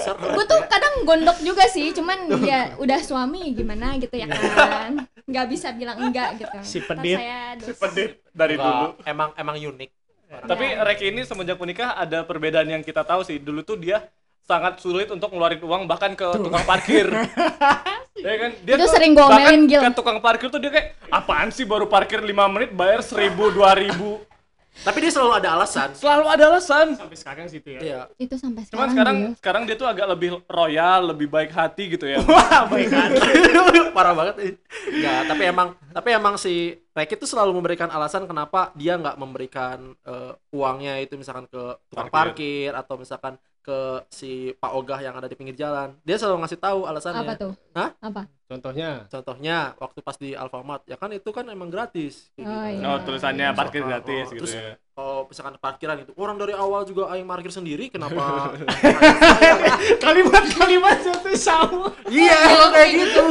[0.07, 5.09] gue tuh kadang gondok juga sih, cuman ya udah suami gimana gitu ya kan.
[5.29, 6.57] Nggak bisa bilang enggak gitu.
[6.65, 7.17] Si pedit.
[7.21, 7.77] saya dosa.
[7.85, 8.97] pedit dari dulu.
[9.05, 9.89] Emang emang unik.
[10.29, 13.37] Tapi Reki ini semenjak menikah ada perbedaan yang kita tahu sih.
[13.37, 14.09] Dulu tuh dia
[14.49, 17.05] sangat sulit untuk ngeluarin uang bahkan ke tukang parkir.
[18.25, 18.51] ya kan?
[18.65, 19.81] Dia Itu tuh sering gua bahkan omelin, Gil.
[19.85, 24.29] Ke tukang parkir tuh dia kayak apaan sih baru parkir 5 menit bayar 1000 2000.
[24.79, 25.91] Tapi dia selalu ada alasan.
[25.91, 26.87] Selalu ada alasan.
[26.95, 28.01] sampai sekarang situ ya Iya.
[28.15, 28.89] Itu sampai Cuman sekarang.
[28.89, 29.31] sekarang Gil.
[29.35, 32.23] sekarang dia tuh agak lebih royal, lebih baik hati gitu ya.
[32.71, 33.09] baik kan
[33.95, 34.55] Parah banget.
[34.87, 36.55] Enggak, tapi emang tapi emang si
[36.89, 42.07] Reki tuh selalu memberikan alasan kenapa dia nggak memberikan eh, uangnya itu misalkan ke tukang
[42.07, 42.69] Parkir.
[42.69, 42.71] parkir.
[42.75, 45.93] atau misalkan ke si Pak Ogah yang ada di pinggir jalan.
[46.01, 47.21] Dia selalu ngasih tahu alasannya.
[47.21, 47.53] Apa tuh?
[47.75, 47.89] Hah?
[47.99, 48.21] Apa?
[48.49, 52.13] Contohnya Contohnya waktu pas di Alfamart, ya kan itu kan emang gratis.
[52.35, 52.65] kayak Oh, gitu.
[52.75, 52.85] iya.
[52.89, 54.61] Oh, tulisannya parkir gratis oh, gitu terus ya.
[54.99, 58.51] Kalau misalkan parkiran gitu, orang dari awal juga aing parkir sendiri, kenapa?
[60.03, 63.23] kalimat-kalimat itu sama iya, emang kayak gitu.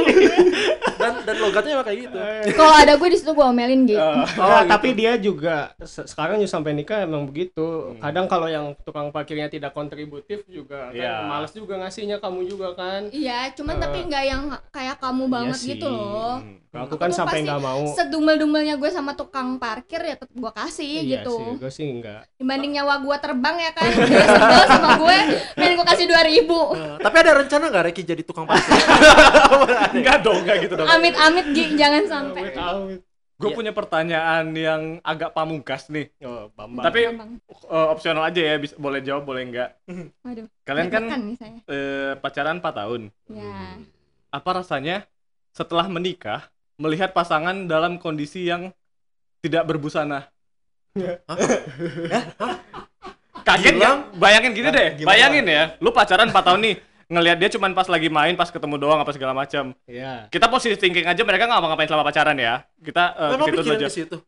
[0.98, 2.18] Dan dan logatnya emang kayak gitu.
[2.56, 4.00] Kalau ada gue di situ gue omelin gitu.
[4.00, 4.70] Oh, Nah, gitu.
[4.72, 7.60] tapi dia juga se- sekarang juga sampai nikah emang begitu.
[7.92, 8.00] Hmm.
[8.00, 11.04] Kadang kalau yang tukang parkirnya tidak kontributif juga Iya.
[11.20, 13.12] kan males juga ngasihnya kamu juga kan.
[13.12, 16.40] Iya, cuman Eh, tapi nggak yang kayak kamu banget Iya gitu loh.
[16.40, 16.56] Hmm.
[16.78, 17.82] Aku kan sampai nggak mau.
[17.92, 21.34] Sedumel-dumelnya gue sama tukang parkir ya gue kasih Iya gitu.
[21.34, 22.30] sih, gue sih enggak.
[22.34, 25.18] Dibanding nyawa gue terbang ya kan, dia sebel sama gue,
[25.52, 26.60] dan gue kasih 2000 ribu.
[26.72, 28.70] Eh, tapi ada rencana nggak Reki jadi tukang parkir?
[29.92, 30.86] Enggak dong, enggak gitu dong.
[30.86, 32.42] Amit-amit Gi, jangan sampai.
[33.38, 33.54] Gue Iya.
[33.54, 36.10] punya pertanyaan yang agak pamungkas nih.
[36.22, 36.82] Oh, Bambang.
[36.82, 37.38] Tapi Bang.
[37.46, 39.78] eh, opsional aja ya, bisa, boleh jawab, boleh enggak.
[40.22, 40.46] Waduh.
[40.62, 41.58] Kalian kan deg-degan nih saya.
[41.64, 43.02] eh, pacaran 4 tahun.
[43.30, 43.78] Ya.
[44.28, 45.06] Apa rasanya
[45.50, 48.74] setelah menikah melihat pasangan dalam kondisi yang
[49.38, 50.26] tidak berbusana?
[53.40, 53.98] Kaget Gilang?
[54.04, 54.18] nggak?
[54.18, 55.08] Bayangin gini Nah, deh, gimana?
[55.08, 56.74] bayangin ya, lu pacaran 4 tahun nih,
[57.08, 59.72] ngelihat dia cuman pas lagi main, pas ketemu doang apa segala macam.
[59.84, 60.28] Iya.
[60.28, 62.54] Kita positive thinking aja mereka nggak ngapa-ngapain selama pacaran ya.
[62.78, 63.88] Kita Memang ke situ aja.
[63.88, 64.18] situ.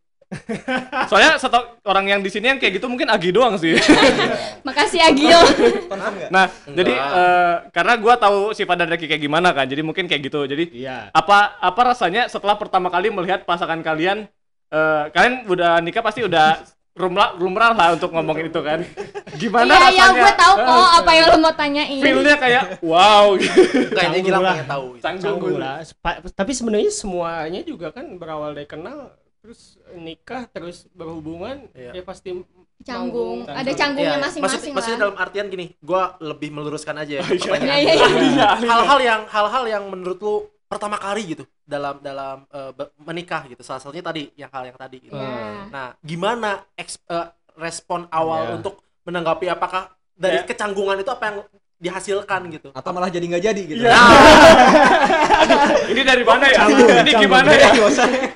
[1.11, 3.74] Soalnya satu orang yang di sini yang kayak gitu mungkin Agi doang sih.
[4.66, 5.42] Makasih nggak?
[6.30, 6.46] nah, Enggak.
[6.70, 10.46] jadi eh, karena gua tahu sifat dan Reki kayak gimana kan, jadi mungkin kayak gitu.
[10.46, 11.11] Jadi Iya.
[11.11, 14.30] apa apa rasanya setelah pertama kali melihat pasangan kalian
[14.70, 18.83] eh, kalian udah nikah pasti udah rumlah lumrah lah untuk ngomongin itu kan.
[19.33, 20.20] Gimana Iya, iya, rasanya?
[20.20, 22.00] gue tahu kok Eh, apa yang lo mau tanyain.
[22.00, 23.26] Feel-nya kayak wow.
[23.88, 24.52] Kayaknya lah.
[24.52, 24.87] pengen tahu.
[25.00, 25.56] Canggung.
[25.56, 25.76] Lah.
[26.30, 31.96] Tapi sebenarnya semuanya juga kan berawal dari kenal terus nikah terus berhubungan Iya.
[31.96, 32.37] ya pasti
[32.80, 33.44] Canggung.
[33.44, 33.61] Canggung.
[33.61, 37.24] Ada canggungnya Iya, masing-masing maksud- Maksudnya dalam artian gini, gua lebih meluruskan aja ya.
[37.28, 37.94] Iya, iya,
[38.26, 38.48] iya.
[38.59, 43.62] Hal-hal yang hal-hal yang menurut lu pertama kali gitu dalam dalam eh, be- menikah gitu.
[43.62, 45.14] Salah satunya tadi yang hal yang tadi gitu.
[45.14, 45.71] Ya.
[45.71, 48.53] Nah, gimana eks- eh, respon awal Iya.
[48.59, 50.45] untuk menanggapi apakah dari Ya.
[50.45, 51.39] kecanggungan itu apa yang
[51.81, 53.81] dihasilkan gitu Atau malah jadi nggak jadi gitu.
[53.81, 53.97] Iya.
[55.91, 56.57] Ini dari mana ya?
[56.61, 57.23] Canggung, Ini canggung.
[57.25, 57.71] gimana ya?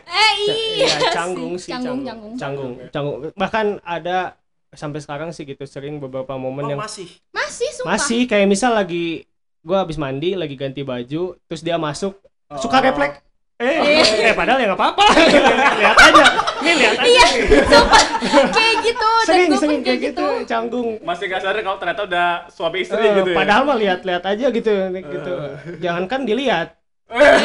[0.04, 0.54] Eh iya.
[0.74, 2.34] Iya, canggung sih, Canggung, canggung.
[2.34, 2.72] canggung.
[2.88, 3.16] Canggung, canggung.
[3.36, 4.38] Bahkan ada
[4.72, 7.94] sampai sekarang sih gitu sering beberapa momen oh, yang masih Masih sumpah.
[7.94, 9.22] masih kayak misal lagi
[9.62, 12.18] gua habis mandi lagi ganti baju terus dia masuk
[12.56, 13.18] suka refleks?
[13.54, 15.04] Eh eh padahal ya nggak apa-apa.
[15.80, 16.24] Lihat aja.
[16.58, 17.06] Nih lihat aja.
[17.06, 17.26] Iya,
[17.64, 18.02] sumpah.
[18.50, 20.26] kayak gitu dan sering sering kayak kayak gitu.
[20.44, 20.88] canggung.
[21.00, 23.36] Masih gak sadar kalau ternyata udah suami istri Eh, gitu ya.
[23.36, 25.32] padahal mah lihat-lihat aja gitu gitu.
[25.78, 26.68] Jangankan dilihat.
[27.14, 27.38] Eh.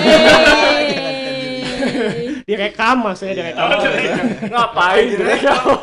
[2.43, 3.69] direkam maksudnya direkam.
[4.49, 5.05] Ngapain?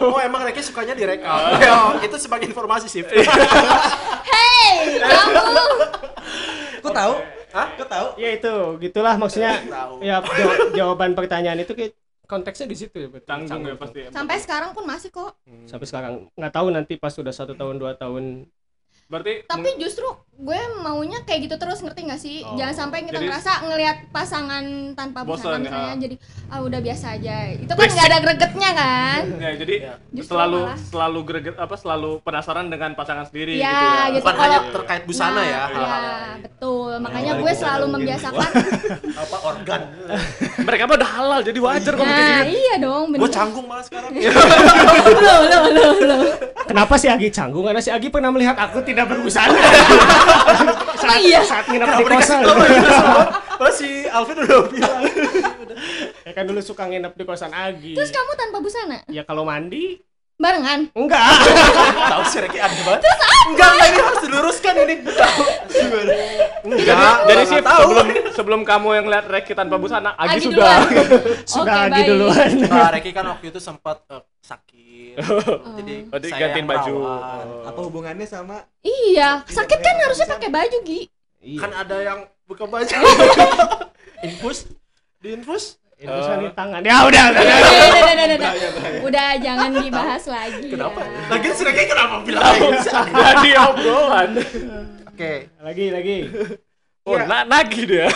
[0.02, 1.38] oh emang Reki sukanya direkam?
[1.70, 5.54] Oh, itu sebagai informasi sih Hey, kamu.
[6.82, 7.14] Kok tahu?
[7.56, 7.68] Hah?
[7.72, 8.06] Kok tahu?
[8.20, 8.52] ya itu
[8.84, 11.96] gitulah maksudnya tahu ya jaw- jawaban pertanyaan itu kayak
[12.26, 13.28] konteksnya di situ ya betul.
[13.32, 13.98] Canggung ya pasti.
[14.12, 15.32] Sampai sekarang pun masih kok.
[15.64, 18.50] sampai sekarang nggak tahu nanti pas udah satu tahun dua tahun
[19.06, 20.02] Berarti Tapi justru
[20.36, 22.42] gue maunya kayak gitu terus ngerti gak sih?
[22.42, 22.52] Oh.
[22.54, 26.02] Jangan sampai kita Jadi- ngerasa ngelihat pasangan tanpa Bosan, busana misalnya ya.
[26.02, 26.14] jadi
[26.46, 27.36] ah udah biasa aja.
[27.56, 29.20] Itu kan nggak ada gregetnya kan?
[29.38, 29.74] ya jadi
[30.12, 30.78] Justru selalu malah.
[30.82, 34.02] selalu greget apa selalu penasaran dengan pasangan sendiri Ya, gitu ya.
[34.10, 34.20] gitu.
[34.20, 36.38] bukan hanya terkait busana Nah, ya hal-hal Iya, lain.
[36.42, 36.92] betul.
[36.98, 37.94] Makanya gue selalu mungkin.
[37.96, 38.50] membiasakan.
[39.22, 39.80] apa organ
[40.58, 44.10] Mereka mah udah halal jadi wajar kalau Nah, iya dong, gue canggung malah sekarang
[45.16, 46.20] Loh, loh, loh, loh.
[46.66, 49.60] kenapa si Agi canggung karena si Agi pernah melihat aku tidak berbusana
[50.96, 51.44] saat, iya?
[51.44, 52.40] saat nginep di kosan?
[53.56, 55.00] Oh si Alvin udah bilang
[56.28, 59.00] ya kan dulu suka nginep di kosan Agi Terus kamu tanpa busana?
[59.08, 59.96] ya kalau mandi
[60.36, 60.92] Barengan?
[60.92, 61.32] enggak.
[62.12, 63.02] Tahu si Reki aneh banget.
[63.48, 64.94] Enggak enggak ini harus diluruskan ini.
[65.00, 65.42] Tahu.
[66.66, 67.16] Enggak.
[67.24, 68.06] Jadi sih sebelum
[68.36, 70.76] sebelum kamu yang lihat Reki tanpa busana, Agi, Agi sudah.
[70.84, 71.08] duluan.
[71.56, 72.06] sudah Oke, Agi baik.
[72.06, 72.50] duluan.
[72.68, 75.14] Nah, Reki kan waktu itu sempat eh, sakit.
[75.80, 76.94] Jadi Oh, saya gantiin baju.
[77.00, 77.64] Oh.
[77.64, 78.60] Apa hubungannya sama?
[78.84, 81.00] Iya, sakit kan harusnya pakai baju, Gi.
[81.40, 81.60] iya.
[81.64, 82.92] Kan ada yang buka baju.
[84.20, 84.68] Infus?
[85.16, 87.56] Di infus Infusan di tangan ya udah udah, udah.
[87.56, 88.52] Udah, udah, udah, udah, udah.
[89.08, 90.68] Udah, jangan dibahas lagi.
[90.68, 91.20] kenapa ya.
[91.32, 92.68] lagi si kenapa bilang gitu?
[93.24, 94.30] Jadi obrolan.
[95.08, 95.32] oke
[95.64, 96.16] lagi lagi
[97.06, 98.10] Oh, na nagih dia.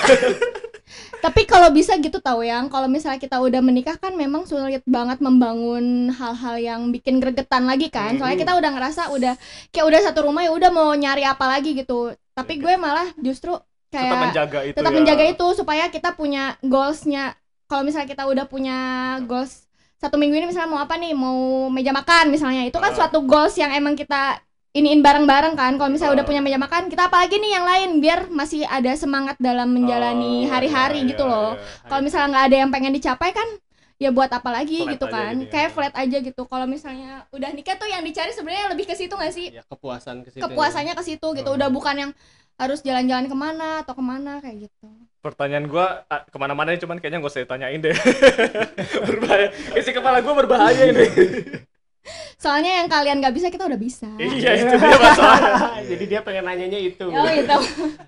[1.25, 5.23] Tapi kalau bisa gitu tahu yang kalau misalnya kita udah menikah kan memang sulit banget
[5.23, 8.19] membangun hal-hal yang bikin gregetan lagi kan.
[8.19, 9.39] Soalnya kita udah ngerasa udah
[9.71, 12.11] kayak udah satu rumah ya udah mau nyari apa lagi gitu.
[12.35, 14.97] Tapi gue malah justru Tetap kayak menjaga itu tetap ya.
[14.99, 17.39] menjaga itu supaya kita punya goalsnya.
[17.71, 18.77] Kalau misalnya kita udah punya
[19.25, 21.15] goals satu minggu ini misalnya mau apa nih?
[21.15, 22.67] Mau meja makan misalnya.
[22.67, 22.97] Itu kan Ah.
[22.99, 24.43] suatu goals yang emang kita
[24.73, 25.77] iniin bareng-bareng kan.
[25.77, 26.31] Kalau misalnya udah Ah.
[26.31, 27.91] punya meja makan kita apa lagi nih yang lain?
[28.01, 31.51] Biar masih ada semangat dalam menjalani Oh, hari-hari iya, gitu iya, loh.
[31.55, 31.87] iya.
[31.87, 33.49] kalau misalnya nggak ada yang pengen dicapai kan
[34.01, 35.33] ya buat apa lagi Flat gitu kan.
[35.37, 35.51] gitu ya.
[35.53, 36.43] kayak flat aja gitu.
[36.43, 39.47] Kalau misalnya udah nikah tuh yang dicari sebenarnya lebih ke situ nggak sih?
[39.53, 40.43] Ya kepuasan ke situ.
[40.43, 41.49] Kepuasannya ke situ gitu.
[41.53, 41.55] Oh.
[41.55, 42.11] udah bukan yang
[42.57, 44.89] harus jalan-jalan ke mana atau ke mana kayak gitu
[45.21, 47.93] Pertanyaan gua ah, ke mana-mana cuman kayaknya gak usah ditanyain deh.
[49.09, 49.49] berbahaya.
[49.77, 51.07] Isi kepala gua berbahaya ini.
[52.41, 55.53] soalnya yang kalian nggak bisa kita udah bisa iya itu dia masalahnya.
[55.93, 57.57] jadi dia pengen nanyanya itu oh gitu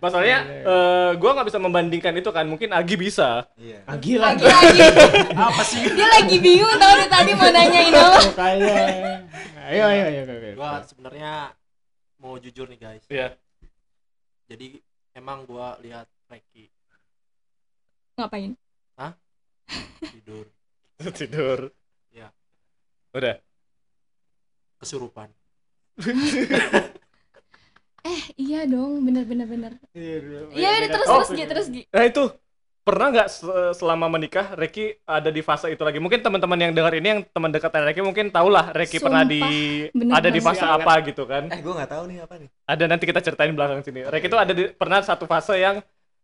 [0.00, 2.48] Masalahnya eh, gua nggak bisa membandingkan itu kan.
[2.48, 3.44] Mungkin Agi bisa.
[3.60, 3.84] Iya.
[3.84, 4.80] Agi lagi-lagi
[5.36, 8.72] apa sih dia lagi bingung tau dari tadi mau nanyain apa makanya
[9.68, 10.54] ayo ayo ayo, ayo, ayo.
[10.56, 11.52] gua sebenarnya
[12.16, 13.36] mau jujur nih guys Iya.
[14.48, 14.80] jadi
[15.12, 16.71] emang gua lihat Reki
[18.22, 18.52] ngapain
[20.14, 20.46] tidur
[21.02, 21.58] Tidur.
[22.14, 22.30] Iya.
[23.10, 23.36] Udah.
[24.78, 25.30] kesurupan
[28.02, 31.82] eh iya dong bener bener bener Iya, iya ini terus Oh, terus Gi, terus Gi.
[31.90, 32.22] Nah itu
[32.82, 36.02] pernah nggak se- selama menikah Reki ada di fase itu lagi?
[36.02, 39.42] Mungkin teman-teman yang dengar ini yang teman dekat Reki mungkin tahulah Reki pernah di
[39.94, 41.46] bener ada di fase apa gitu kan?
[41.46, 42.48] Eh, gua nggak tahu nih apa nih.
[42.66, 44.02] Ada nanti kita ceritain belakang sini.
[44.02, 45.78] Reki itu ada di, pernah satu fase yang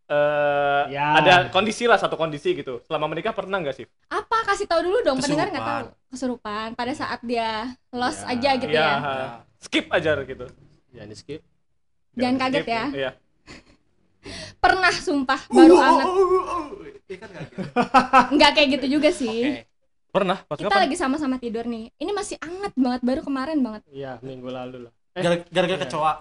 [0.09, 1.07] eh Ya.
[1.15, 2.81] ada kondisi lah satu kondisi gitu.
[2.83, 3.87] Selama menikah pernah nggak sih?
[4.09, 6.09] apa kasih tahu dulu dong pendengar nggak tahu Kesurupan.
[6.11, 7.51] kesurupan pada saat dia
[7.91, 8.33] lost Ya.
[8.33, 9.29] aja gitu ya Ya.
[9.59, 10.47] Skip aja gitu.
[10.91, 11.41] jangan di skip
[12.15, 12.85] Jangan Skip, kaget ya.
[12.91, 13.11] Iya.
[14.63, 16.07] pernah sumpah baru anget
[17.05, 17.61] Iya kan nggak gitu?
[18.35, 19.65] nggak kayak gitu juga sih
[20.09, 20.41] Pernah?
[20.43, 20.83] Pas kita kapan?
[20.83, 24.93] lagi sama-sama tidur nih ini masih anget banget baru kemarin banget iya minggu lalu lah
[25.13, 25.85] Eh, Gara- gara-gara Iya.
[25.85, 26.13] kecoa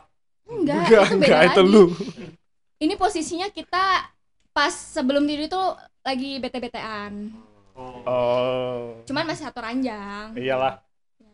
[0.47, 1.83] enggak, Enggak, itu beda enggak, lagi itu lu.
[2.77, 4.05] ini posisinya kita
[4.53, 5.61] pas sebelum tidur itu
[6.05, 7.33] lagi bete-betean.
[7.77, 8.97] Oh.
[9.05, 10.33] Cuman masih satu ranjang.
[10.33, 10.81] Iyalah.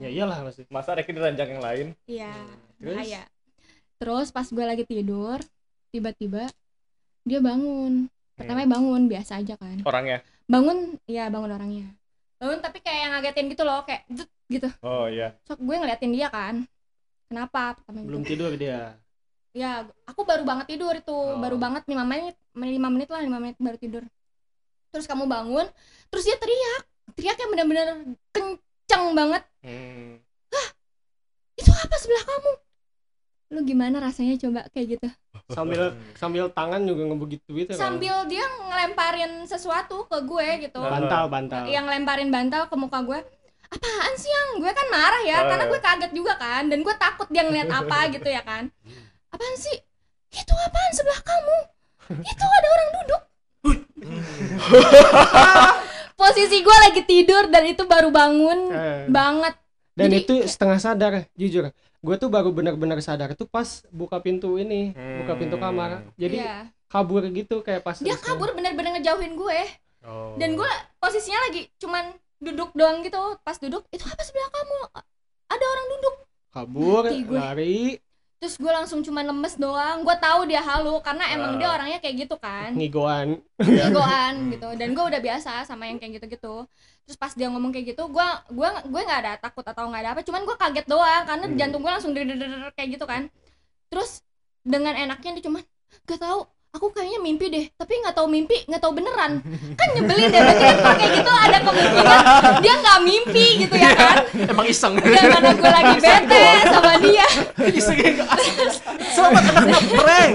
[0.01, 1.87] ya iyalah masih Masa di ranjang yang lain?
[2.09, 2.33] iya
[2.81, 2.97] Terus?
[2.99, 3.23] bahaya.
[3.95, 5.39] Terus pas gue lagi tidur
[5.95, 6.51] tiba-tiba
[7.23, 8.11] dia bangun.
[8.35, 9.79] Pertama bangun biasa aja kan.
[9.87, 10.19] Orangnya.
[10.43, 11.87] bangun ya bangun orangnya.
[12.35, 14.03] Bangun tapi kayak yang ngagetin gitu loh kayak
[14.51, 14.67] gitu.
[14.83, 15.31] Oh iya.
[15.47, 16.67] sok gue ngeliatin dia kan.
[17.31, 17.79] Kenapa?
[17.79, 18.35] Pertama belum gitu.
[18.35, 18.99] tidur dia
[19.53, 21.13] ya aku baru banget tidur itu.
[21.13, 21.37] Oh.
[21.37, 24.03] baru banget lima menit lima menit lah lima menit baru tidur.
[24.89, 25.69] Terus kamu bangun
[26.09, 26.83] terus dia teriak.
[27.13, 27.87] Teriak yang bener-bener
[28.33, 29.43] kenceng banget.
[29.63, 30.17] Hmm.
[31.53, 32.51] itu apa sebelah kamu?
[33.53, 35.07] Lu gimana rasanya coba kayak gitu?
[35.53, 37.77] Sambil sambil tangan juga ngebegitu gitu kan?
[37.77, 40.81] Sambil dia ngelemparin sesuatu ke gue gitu.
[40.81, 41.69] Bantal bantal.
[41.69, 43.21] yang lemparin bantal ke muka gue.
[43.73, 46.65] Apaan sih yang gue kan marah ya Oh, karena gue kaget juga kan.
[46.69, 48.73] Dan gue takut dia ngeliat apa gitu ya kan
[49.33, 49.77] apaan sih?
[50.29, 51.55] Itu apaan sebelah kamu?
[52.21, 53.21] Itu ada orang duduk.
[56.15, 59.53] Posisi gue lagi tidur dan itu baru bangun Eh, banget.
[59.93, 61.69] Dan Jadi- itu setengah sadar jujur.
[61.99, 66.03] Gue tuh baru benar-benar sadar tuh pas buka pintu ini buka pintu kamar.
[66.15, 66.69] Jadi Iya.
[66.85, 69.59] kabur gitu kayak pas dia kabur bener-bener ngejauhin gue.
[70.03, 70.35] Oh.
[70.35, 70.67] dan gue
[70.99, 73.17] posisinya lagi cuman duduk doang gitu.
[73.39, 74.77] Pas duduk itu apa sebelah kamu?
[75.47, 76.15] Ada orang duduk.
[76.51, 77.95] Kabur lari
[78.43, 80.03] terus gue langsung cuman lemes doang.
[80.03, 81.59] Gue tahu dia halu karena emang Ah.
[81.63, 82.75] dia orangnya kayak gitu kan.
[82.75, 83.39] Ngigoan.
[83.55, 84.67] Egoan gitu.
[84.75, 86.67] Dan gue udah biasa sama yang kayak gitu-gitu.
[87.07, 90.11] Terus pas dia ngomong kayak gitu gue gue gue nggak ada takut atau nggak ada
[90.11, 90.21] apa.
[90.27, 91.55] Cuman gue kaget doang karena Hmm.
[91.55, 92.27] jantung gue langsung der
[92.75, 93.31] kayak gitu kan
[93.87, 94.25] terus
[94.65, 95.61] dengan enaknya dia cuman
[96.09, 99.45] gak tahu aku kayaknya mimpi deh tapi nggak tahu mimpi nggak tahu beneran.
[99.77, 102.19] Kan nyebelin deh berarti kan kalau kayak gitu ada kemungkinan
[102.65, 104.17] dia nggak mimpi gitu ya kan?
[104.49, 104.93] emang iseng.
[104.97, 107.27] Dan mana gue lagi bete sama dia.
[107.69, 107.97] Iseng
[109.15, 110.33] selamat kena prank.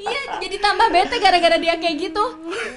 [0.00, 2.24] Iya jadi tambah bete gara-gara dia kayak gitu.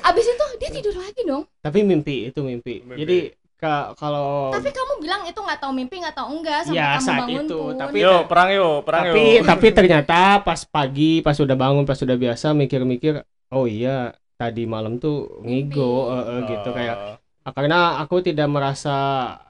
[0.04, 1.47] Abis itu dia tidur lagi dong.
[1.64, 2.99] Tapi mimpi itu mimpi, Mimpi.
[2.99, 3.18] jadi
[3.64, 7.05] ka- kalau Tapi kamu bilang itu nggak tahu mimpi nggak tahu enggak sampai Ya, kamu
[7.07, 7.74] saat bangun itu, pun.
[7.80, 9.43] tapi- Yo, perang yo, perang tapi yo.
[9.47, 13.14] tapi ternyata pas pagi pas udah bangun pas udah biasa mikir-mikir
[13.49, 16.70] oh iya tadi malam tuh ngigo eh, eh, gitu.
[16.72, 16.97] Kayak
[17.43, 17.51] Oh.
[17.51, 18.95] Karena aku tidak merasa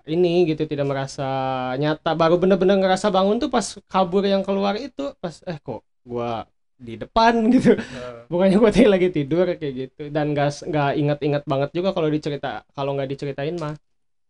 [0.05, 1.29] ini gitu tidak merasa
[1.77, 2.17] nyata.
[2.17, 6.41] Baru bener-bener ngerasa bangun tuh pas kabur yang keluar itu pas eh kok gua
[6.73, 7.77] di depan gitu.
[7.77, 10.01] Eh, bukannya gua tadi lagi tidur kayak gitu.
[10.09, 13.77] Dan gak nggak ingat-ingat banget juga kalau dicerita kalau nggak diceritain mah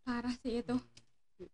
[0.03, 0.75] Parah sih itu.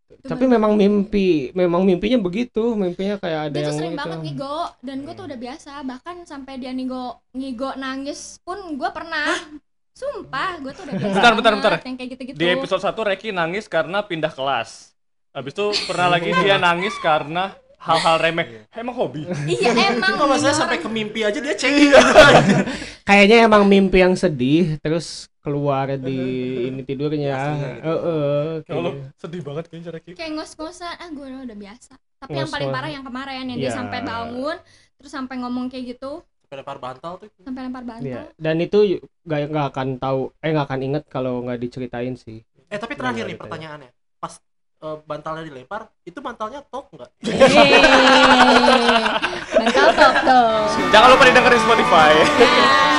[0.10, 2.74] Itu tapi bener- memang mimpi memang mimpinya begitu.
[2.74, 5.72] Mimpinya kayak ada dia tuh yang sering gitu banget ngigo dan gue tuh udah biasa.
[5.86, 9.38] Bahkan sampai dia ngigo ngigo nangis pun gue pernah.
[9.94, 11.72] Sumpah gue tuh udah biasa Bentar, bentar, bentar.
[11.86, 12.38] yang kayak gitu-gitu.
[12.38, 14.94] Di episode 1 Reki nangis karena pindah kelas.
[15.30, 18.66] Habis itu pernah lagi dia nangis karena hal-hal remeh.
[18.74, 19.30] Emang hobi.
[19.56, 20.18] iya emang.
[20.18, 21.94] Kalau saya sampai ke mimpi aja dia cengeng?
[23.06, 26.20] Kayaknya emang mimpi yang sedih terus keluar di
[26.68, 27.66] ini tidurnya gitu.
[27.82, 29.08] Heeh, Ya kayak Allah, gitu.
[29.18, 30.12] sedih banget kayaknya Reki.
[30.14, 33.78] kayak ngos-ngosan ah gue udah biasa tapi yang paling parah yang kemarin yang dia Iya.
[33.78, 34.58] sampai bangun
[34.96, 36.20] terus sampai ngomong kayak gitu
[36.50, 38.24] lempar bantal tuh sampai lempar bantal Iya.
[38.36, 42.76] dan itu gak, nggak akan tahu eh nggak akan inget kalau nggak diceritain sih eh
[42.76, 43.44] tapi terakhir Iya, nih gitu ya.
[43.46, 44.34] pertanyaannya pas
[44.82, 47.10] eh, bantalnya dilempar itu bantalnya tok nggak
[49.56, 50.52] bantal tok tuh
[50.90, 52.12] Jangan lupa didengerin Spotify.
[52.18, 52.99] Nah.